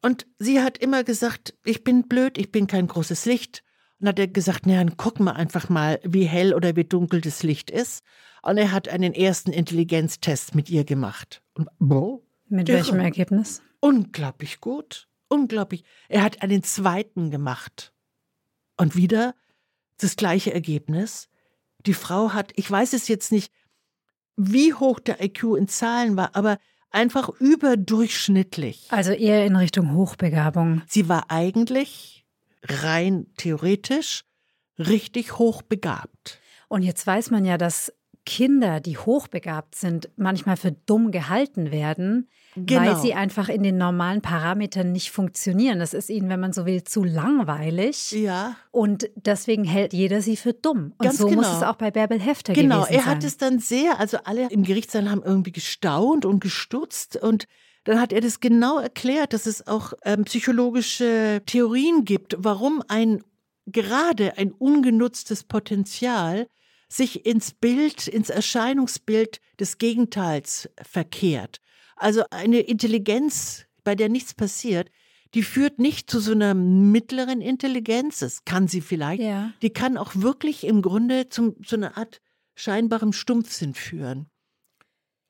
Und 0.00 0.28
sie 0.38 0.62
hat 0.62 0.78
immer 0.78 1.02
gesagt, 1.02 1.54
ich 1.64 1.82
bin 1.82 2.06
blöd, 2.06 2.38
ich 2.38 2.52
bin 2.52 2.68
kein 2.68 2.86
großes 2.86 3.26
Licht. 3.26 3.64
Und 3.98 4.06
hat 4.06 4.20
er 4.20 4.28
gesagt, 4.28 4.64
naja, 4.64 4.78
dann 4.78 4.96
gucken 4.96 5.24
wir 5.24 5.34
einfach 5.34 5.68
mal, 5.68 5.98
wie 6.04 6.22
hell 6.22 6.54
oder 6.54 6.76
wie 6.76 6.84
dunkel 6.84 7.20
das 7.20 7.42
Licht 7.42 7.68
ist. 7.68 8.04
Und 8.42 8.58
er 8.58 8.70
hat 8.70 8.88
einen 8.88 9.12
ersten 9.12 9.50
Intelligenztest 9.50 10.54
mit 10.54 10.70
ihr 10.70 10.84
gemacht. 10.84 11.42
Und, 11.54 11.68
boah, 11.80 12.20
mit 12.48 12.68
welchem 12.68 13.00
Ergebnis? 13.00 13.60
Unglaublich 13.80 14.60
gut. 14.60 15.08
Unglaublich. 15.28 15.84
Er 16.08 16.22
hat 16.22 16.42
einen 16.42 16.62
zweiten 16.62 17.30
gemacht. 17.30 17.92
Und 18.76 18.96
wieder 18.96 19.34
das 19.98 20.16
gleiche 20.16 20.52
Ergebnis. 20.54 21.28
Die 21.86 21.94
Frau 21.94 22.32
hat, 22.32 22.52
ich 22.56 22.70
weiß 22.70 22.92
es 22.92 23.08
jetzt 23.08 23.32
nicht, 23.32 23.52
wie 24.36 24.72
hoch 24.72 25.00
der 25.00 25.22
IQ 25.22 25.56
in 25.56 25.68
Zahlen 25.68 26.16
war, 26.16 26.34
aber 26.34 26.58
einfach 26.90 27.28
überdurchschnittlich. 27.28 28.86
Also 28.90 29.12
eher 29.12 29.44
in 29.44 29.56
Richtung 29.56 29.92
Hochbegabung. 29.94 30.82
Sie 30.86 31.08
war 31.08 31.30
eigentlich 31.30 32.24
rein 32.62 33.26
theoretisch 33.36 34.24
richtig 34.78 35.38
hochbegabt. 35.38 36.40
Und 36.68 36.82
jetzt 36.82 37.06
weiß 37.06 37.30
man 37.30 37.44
ja, 37.44 37.58
dass 37.58 37.92
Kinder, 38.28 38.80
die 38.80 38.98
hochbegabt 38.98 39.74
sind, 39.74 40.10
manchmal 40.16 40.58
für 40.58 40.70
dumm 40.70 41.12
gehalten 41.12 41.70
werden, 41.70 42.28
genau. 42.54 42.82
weil 42.82 42.96
sie 42.98 43.14
einfach 43.14 43.48
in 43.48 43.62
den 43.62 43.78
normalen 43.78 44.20
Parametern 44.20 44.92
nicht 44.92 45.10
funktionieren. 45.10 45.78
Das 45.78 45.94
ist 45.94 46.10
ihnen, 46.10 46.28
wenn 46.28 46.38
man 46.38 46.52
so 46.52 46.66
will, 46.66 46.84
zu 46.84 47.04
langweilig. 47.04 48.12
Ja. 48.12 48.54
Und 48.70 49.08
deswegen 49.16 49.64
hält 49.64 49.94
jeder 49.94 50.20
sie 50.20 50.36
für 50.36 50.52
dumm. 50.52 50.92
Und 50.98 51.06
Ganz 51.06 51.16
so 51.16 51.26
genau. 51.26 51.40
muss 51.40 51.56
es 51.56 51.62
auch 51.62 51.76
bei 51.76 51.90
Bärbel 51.90 52.20
Hefter 52.20 52.52
genau. 52.52 52.82
gewesen 52.82 52.92
sein. 52.92 52.98
Genau, 52.98 53.08
er 53.08 53.16
hat 53.16 53.24
es 53.24 53.38
dann 53.38 53.60
sehr, 53.60 53.98
also 53.98 54.18
alle 54.24 54.50
im 54.50 54.62
Gerichtssaal 54.62 55.10
haben 55.10 55.22
irgendwie 55.24 55.52
gestaunt 55.52 56.26
und 56.26 56.40
gestutzt 56.40 57.16
und 57.16 57.46
dann 57.84 57.98
hat 57.98 58.12
er 58.12 58.20
das 58.20 58.40
genau 58.40 58.78
erklärt, 58.78 59.32
dass 59.32 59.46
es 59.46 59.66
auch 59.66 59.94
ähm, 60.04 60.24
psychologische 60.24 61.40
Theorien 61.46 62.04
gibt, 62.04 62.36
warum 62.38 62.82
ein 62.88 63.22
gerade 63.64 64.36
ein 64.36 64.52
ungenutztes 64.52 65.44
Potenzial 65.44 66.46
sich 66.88 67.26
ins 67.26 67.52
Bild, 67.52 68.08
ins 68.08 68.30
Erscheinungsbild 68.30 69.40
des 69.60 69.78
Gegenteils 69.78 70.70
verkehrt. 70.82 71.60
Also 71.96 72.24
eine 72.30 72.60
Intelligenz, 72.60 73.66
bei 73.84 73.94
der 73.94 74.08
nichts 74.08 74.34
passiert, 74.34 74.90
die 75.34 75.42
führt 75.42 75.78
nicht 75.78 76.10
zu 76.10 76.20
so 76.20 76.32
einer 76.32 76.54
mittleren 76.54 77.40
Intelligenz, 77.40 78.20
das 78.20 78.44
kann 78.44 78.66
sie 78.66 78.80
vielleicht, 78.80 79.22
ja. 79.22 79.52
die 79.60 79.70
kann 79.70 79.98
auch 79.98 80.12
wirklich 80.14 80.64
im 80.64 80.80
Grunde 80.80 81.28
zum, 81.28 81.62
zu 81.62 81.76
einer 81.76 81.98
Art 81.98 82.22
scheinbarem 82.54 83.12
Stumpfsinn 83.12 83.74
führen. 83.74 84.30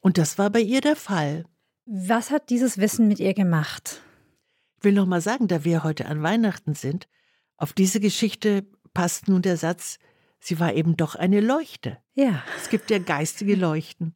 Und 0.01 0.19
das 0.19 0.39
war 0.39 0.51
bei 0.51 0.61
ihr 0.61 0.81
der 0.81 0.97
Fall. 0.97 1.45
Was 1.85 2.31
hat 2.31 2.51
dieses 2.51 2.79
Wissen 2.79 3.09
mit 3.09 3.19
ihr 3.19 3.35
gemacht? 3.35 4.01
Ich 4.79 4.85
will 4.85 4.93
noch 4.93 5.07
mal 5.07 5.21
sagen, 5.21 5.49
da 5.49 5.65
wir 5.65 5.83
heute 5.83 6.07
an 6.07 6.23
Weihnachten 6.23 6.75
sind, 6.75 7.09
auf 7.57 7.73
diese 7.73 7.99
Geschichte 7.99 8.65
passt 8.95 9.27
nun 9.27 9.43
der 9.43 9.57
Satz, 9.57 9.99
Sie 10.41 10.61
war 10.61 10.75
eben 10.75 10.97
doch 10.97 11.15
eine 11.15 11.41
Leuchte. 11.41 11.99
Ja. 12.15 12.43
Es 12.57 12.69
gibt 12.69 12.91
ja 12.91 12.99
geistige 12.99 13.55
Leuchten. 13.57 14.15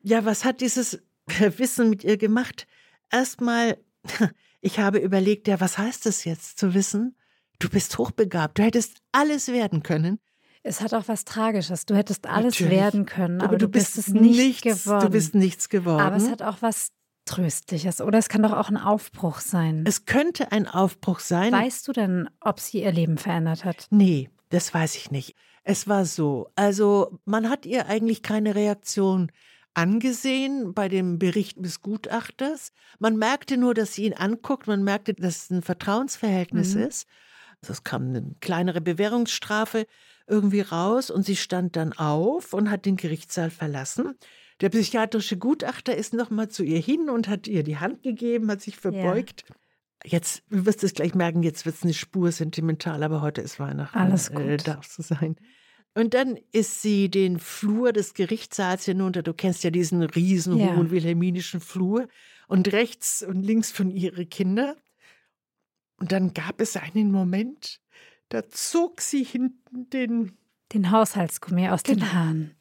Ja, 0.00 0.24
was 0.24 0.44
hat 0.44 0.60
dieses 0.60 1.02
Wissen 1.56 1.90
mit 1.90 2.04
ihr 2.04 2.16
gemacht? 2.16 2.66
Erstmal, 3.10 3.78
ich 4.60 4.78
habe 4.78 4.98
überlegt, 4.98 5.48
ja, 5.48 5.60
was 5.60 5.78
heißt 5.78 6.06
es 6.06 6.24
jetzt 6.24 6.58
zu 6.58 6.74
wissen? 6.74 7.16
Du 7.58 7.68
bist 7.68 7.96
hochbegabt, 7.98 8.58
du 8.58 8.62
hättest 8.62 8.98
alles 9.12 9.48
werden 9.48 9.82
können. 9.82 10.18
Es 10.66 10.80
hat 10.80 10.94
auch 10.94 11.08
was 11.08 11.24
Tragisches. 11.24 11.84
Du 11.84 11.94
hättest 11.94 12.26
alles 12.26 12.58
Natürlich. 12.58 12.72
werden 12.72 13.06
können, 13.06 13.40
aber, 13.40 13.50
aber 13.50 13.58
du, 13.58 13.68
bist, 13.68 13.96
bist, 13.96 14.08
es 14.08 14.14
nicht 14.14 14.36
nichts, 14.36 14.84
geworden. 14.84 15.06
Du 15.06 15.10
bist 15.10 15.34
nichts 15.34 15.68
geworden. 15.68 16.00
Aber 16.00 16.16
es 16.16 16.30
hat 16.30 16.40
auch 16.40 16.62
was 16.62 16.88
Tröstliches. 17.26 18.00
Oder 18.00 18.18
es 18.18 18.28
kann 18.28 18.42
doch 18.42 18.52
auch 18.52 18.68
ein 18.68 18.76
Aufbruch 18.76 19.40
sein. 19.40 19.84
Es 19.86 20.06
könnte 20.06 20.52
ein 20.52 20.66
Aufbruch 20.66 21.20
sein. 21.20 21.52
Weißt 21.52 21.86
du 21.86 21.92
denn, 21.92 22.28
ob 22.40 22.60
sie 22.60 22.82
ihr 22.82 22.92
Leben 22.92 23.18
verändert 23.18 23.64
hat? 23.64 23.86
Nee, 23.90 24.30
das 24.54 24.72
weiß 24.72 24.94
ich 24.96 25.10
nicht. 25.10 25.34
Es 25.64 25.88
war 25.88 26.04
so. 26.04 26.50
Also, 26.54 27.18
man 27.24 27.50
hat 27.50 27.66
ihr 27.66 27.86
eigentlich 27.86 28.22
keine 28.22 28.54
Reaktion 28.54 29.32
angesehen 29.74 30.72
bei 30.74 30.88
dem 30.88 31.18
Bericht 31.18 31.56
des 31.64 31.82
Gutachters. 31.82 32.72
Man 32.98 33.16
merkte 33.16 33.56
nur, 33.56 33.74
dass 33.74 33.94
sie 33.94 34.04
ihn 34.04 34.14
anguckt. 34.14 34.66
Man 34.66 34.84
merkte, 34.84 35.14
dass 35.14 35.44
es 35.44 35.50
ein 35.50 35.62
Vertrauensverhältnis 35.62 36.74
mhm. 36.74 36.82
ist. 36.82 37.08
Also 37.60 37.72
es 37.72 37.82
kam 37.82 38.08
eine 38.08 38.34
kleinere 38.40 38.80
Bewährungsstrafe 38.80 39.86
irgendwie 40.26 40.60
raus 40.60 41.10
und 41.10 41.24
sie 41.24 41.36
stand 41.36 41.76
dann 41.76 41.92
auf 41.92 42.52
und 42.52 42.70
hat 42.70 42.86
den 42.86 42.96
Gerichtssaal 42.96 43.50
verlassen. 43.50 44.14
Der 44.60 44.68
psychiatrische 44.68 45.38
Gutachter 45.38 45.96
ist 45.96 46.14
nochmal 46.14 46.48
zu 46.48 46.62
ihr 46.62 46.78
hin 46.78 47.10
und 47.10 47.26
hat 47.26 47.48
ihr 47.48 47.64
die 47.64 47.78
Hand 47.78 48.02
gegeben, 48.02 48.50
hat 48.50 48.60
sich 48.60 48.76
verbeugt. 48.76 49.44
Ja. 49.48 49.56
Jetzt, 50.06 50.42
du 50.50 50.66
wirst 50.66 50.84
es 50.84 50.94
gleich 50.94 51.14
merken, 51.14 51.42
jetzt 51.42 51.64
wird 51.64 51.76
es 51.76 51.82
eine 51.82 51.94
Spur 51.94 52.30
sentimental, 52.30 53.02
aber 53.02 53.22
heute 53.22 53.40
ist 53.40 53.58
Weihnachten. 53.58 53.96
Alles 53.96 54.28
äh, 54.28 54.34
gut. 54.34 54.44
Äh, 54.44 54.56
darf 54.58 54.86
so 54.86 55.02
sein. 55.02 55.36
Und 55.94 56.12
dann 56.12 56.38
ist 56.52 56.82
sie 56.82 57.08
den 57.08 57.38
Flur 57.38 57.92
des 57.92 58.14
Gerichtssaals 58.14 58.84
hinunter. 58.84 59.22
Du 59.22 59.32
kennst 59.32 59.64
ja 59.64 59.70
diesen 59.70 60.02
riesen 60.02 60.54
hohen 60.54 60.86
ja. 60.86 60.90
wilhelminischen 60.90 61.60
Flur. 61.60 62.08
Und 62.48 62.72
rechts 62.72 63.22
und 63.22 63.42
links 63.42 63.70
von 63.70 63.90
ihre 63.90 64.26
Kinder. 64.26 64.76
Und 65.98 66.12
dann 66.12 66.34
gab 66.34 66.60
es 66.60 66.76
einen 66.76 67.10
Moment, 67.10 67.80
da 68.28 68.46
zog 68.48 69.00
sie 69.00 69.24
hinten 69.24 69.88
den 69.90 70.36
den 70.74 70.90
Haushaltsgummi 70.90 71.68
aus 71.68 71.82
genau. 71.82 72.00
den 72.00 72.12
Haaren 72.12 72.54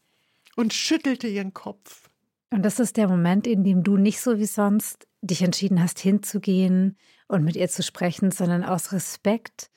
und 0.56 0.73
schüttelte 0.73 1.27
ihren 1.27 1.53
Kopf. 1.53 2.10
Und 2.51 2.63
das 2.63 2.79
ist 2.79 2.97
der 2.97 3.08
Moment, 3.08 3.47
in 3.47 3.63
dem 3.63 3.84
du 3.84 3.97
nicht 3.97 4.21
so 4.21 4.38
wie 4.38 4.45
sonst 4.45 5.08
dich 5.21 5.41
entschieden 5.41 5.82
hast, 5.82 5.99
hinzugehen 5.99 6.97
und 7.34 7.43
mit 7.43 7.56
ihr 7.56 7.67
zu 7.67 7.84
sprechen, 7.84 8.32
sondern 8.32 8.63
aus 8.63 8.91
Respekt 8.91 9.72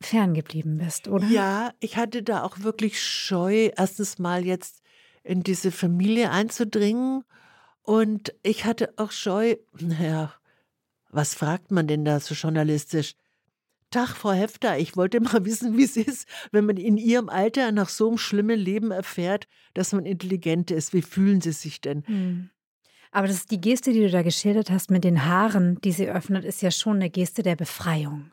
ferngeblieben 0.00 0.78
bist, 0.78 1.08
oder? 1.08 1.26
Ja, 1.26 1.72
ich 1.80 1.96
hatte 1.96 2.22
da 2.22 2.42
auch 2.42 2.60
wirklich 2.60 3.00
Scheu, 3.02 3.70
erstens 3.76 4.18
mal 4.18 4.44
jetzt 4.44 4.82
in 5.22 5.42
diese 5.42 5.70
Familie 5.70 6.30
einzudringen. 6.30 7.24
Und 7.82 8.34
ich 8.42 8.64
hatte 8.64 8.94
auch 8.96 9.10
Scheu, 9.10 9.56
naja, 9.78 10.34
was 11.10 11.34
fragt 11.34 11.70
man 11.70 11.86
denn 11.86 12.04
da 12.04 12.18
so 12.20 12.34
journalistisch? 12.34 13.14
Tag, 13.90 14.16
Frau 14.16 14.32
Hefter, 14.32 14.78
ich 14.78 14.96
wollte 14.96 15.20
mal 15.20 15.44
wissen, 15.44 15.76
wie 15.76 15.84
es 15.84 15.96
ist, 15.96 16.26
wenn 16.50 16.66
man 16.66 16.76
in 16.76 16.96
Ihrem 16.96 17.28
Alter 17.28 17.72
nach 17.72 17.88
so 17.88 18.08
einem 18.08 18.18
schlimmen 18.18 18.58
Leben 18.58 18.90
erfährt, 18.90 19.46
dass 19.74 19.92
man 19.92 20.06
intelligent 20.06 20.70
ist. 20.70 20.92
Wie 20.92 21.02
fühlen 21.02 21.40
Sie 21.40 21.52
sich 21.52 21.80
denn? 21.80 22.04
Hm. 22.06 22.50
Aber 23.14 23.28
das 23.28 23.36
ist 23.36 23.52
die 23.52 23.60
Geste, 23.60 23.92
die 23.92 24.00
du 24.00 24.10
da 24.10 24.22
geschildert 24.22 24.72
hast 24.72 24.90
mit 24.90 25.04
den 25.04 25.24
Haaren, 25.24 25.80
die 25.82 25.92
sie 25.92 26.08
öffnet, 26.08 26.44
ist 26.44 26.62
ja 26.62 26.72
schon 26.72 26.96
eine 26.96 27.10
Geste 27.10 27.44
der 27.44 27.54
Befreiung. 27.54 28.32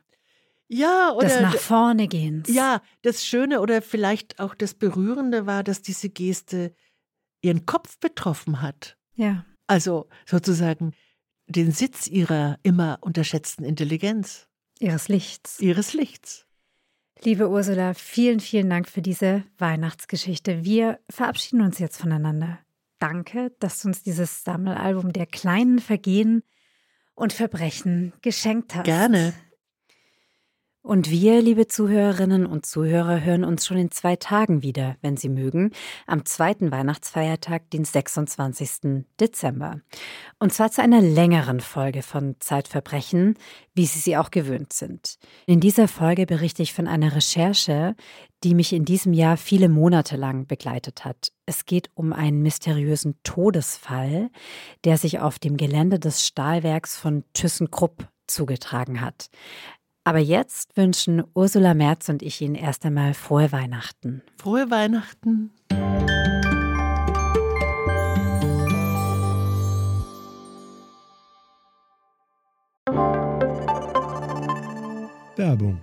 Ja, 0.67 1.11
oder. 1.11 1.27
Das 1.27 1.39
nach 1.39 1.55
vorne 1.55 2.07
gehens. 2.07 2.49
Ja, 2.49 2.81
das 3.03 3.23
Schöne 3.23 3.61
oder 3.61 3.83
vielleicht 3.83 4.39
auch 4.39 4.55
das 4.55 4.73
Berührende 4.73 5.45
war, 5.45 5.63
dass 5.63 5.83
diese 5.83 6.09
Geste 6.09 6.73
ihren 7.43 7.67
Kopf 7.67 7.99
betroffen 7.99 8.63
hat. 8.63 8.97
Ja. 9.13 9.45
Also 9.67 10.09
sozusagen 10.25 10.93
den 11.45 11.71
Sitz 11.71 12.07
ihrer 12.07 12.57
immer 12.63 12.97
unterschätzten 13.01 13.63
Intelligenz. 13.63 14.47
Ihres 14.79 15.09
Lichts. 15.09 15.59
Ihres 15.59 15.93
Lichts. 15.93 16.47
Liebe 17.23 17.49
Ursula, 17.49 17.93
vielen, 17.93 18.39
vielen 18.39 18.71
Dank 18.71 18.89
für 18.89 19.03
diese 19.03 19.43
Weihnachtsgeschichte. 19.59 20.63
Wir 20.65 20.99
verabschieden 21.07 21.61
uns 21.61 21.77
jetzt 21.77 21.97
voneinander. 21.97 22.57
Danke, 23.01 23.51
dass 23.59 23.81
du 23.81 23.87
uns 23.87 24.03
dieses 24.03 24.43
Sammelalbum 24.43 25.11
der 25.11 25.25
kleinen 25.25 25.79
Vergehen 25.79 26.43
und 27.15 27.33
Verbrechen 27.33 28.13
geschenkt 28.21 28.75
hast. 28.75 28.83
Gerne. 28.83 29.33
Und 30.83 31.11
wir, 31.11 31.43
liebe 31.43 31.67
Zuhörerinnen 31.67 32.47
und 32.47 32.65
Zuhörer, 32.65 33.21
hören 33.23 33.43
uns 33.43 33.67
schon 33.67 33.77
in 33.77 33.91
zwei 33.91 34.15
Tagen 34.15 34.63
wieder, 34.63 34.95
wenn 35.01 35.15
Sie 35.15 35.29
mögen, 35.29 35.71
am 36.07 36.25
zweiten 36.25 36.71
Weihnachtsfeiertag, 36.71 37.69
den 37.69 37.85
26. 37.85 39.05
Dezember. 39.19 39.79
Und 40.39 40.51
zwar 40.53 40.71
zu 40.71 40.81
einer 40.81 40.99
längeren 40.99 41.59
Folge 41.59 42.01
von 42.01 42.35
Zeitverbrechen, 42.39 43.37
wie 43.75 43.85
Sie 43.85 43.99
sie 43.99 44.17
auch 44.17 44.31
gewöhnt 44.31 44.73
sind. 44.73 45.19
In 45.45 45.59
dieser 45.59 45.87
Folge 45.87 46.25
berichte 46.25 46.63
ich 46.63 46.73
von 46.73 46.87
einer 46.87 47.15
Recherche, 47.15 47.95
die 48.43 48.55
mich 48.55 48.73
in 48.73 48.83
diesem 48.83 49.13
Jahr 49.13 49.37
viele 49.37 49.69
Monate 49.69 50.17
lang 50.17 50.47
begleitet 50.47 51.05
hat. 51.05 51.31
Es 51.45 51.65
geht 51.65 51.91
um 51.93 52.11
einen 52.11 52.41
mysteriösen 52.41 53.19
Todesfall, 53.21 54.31
der 54.83 54.97
sich 54.97 55.19
auf 55.19 55.37
dem 55.37 55.57
Gelände 55.57 55.99
des 55.99 56.25
Stahlwerks 56.25 56.97
von 56.97 57.23
ThyssenKrupp 57.33 58.07
zugetragen 58.25 59.01
hat. 59.01 59.29
Aber 60.03 60.17
jetzt 60.17 60.75
wünschen 60.77 61.23
Ursula 61.35 61.75
Merz 61.75 62.09
und 62.09 62.23
ich 62.23 62.41
Ihnen 62.41 62.55
erst 62.55 62.85
einmal 62.85 63.13
frohe 63.13 63.51
Weihnachten. 63.51 64.23
Frohe 64.37 64.71
Weihnachten. 64.71 65.51
Werbung. 75.35 75.81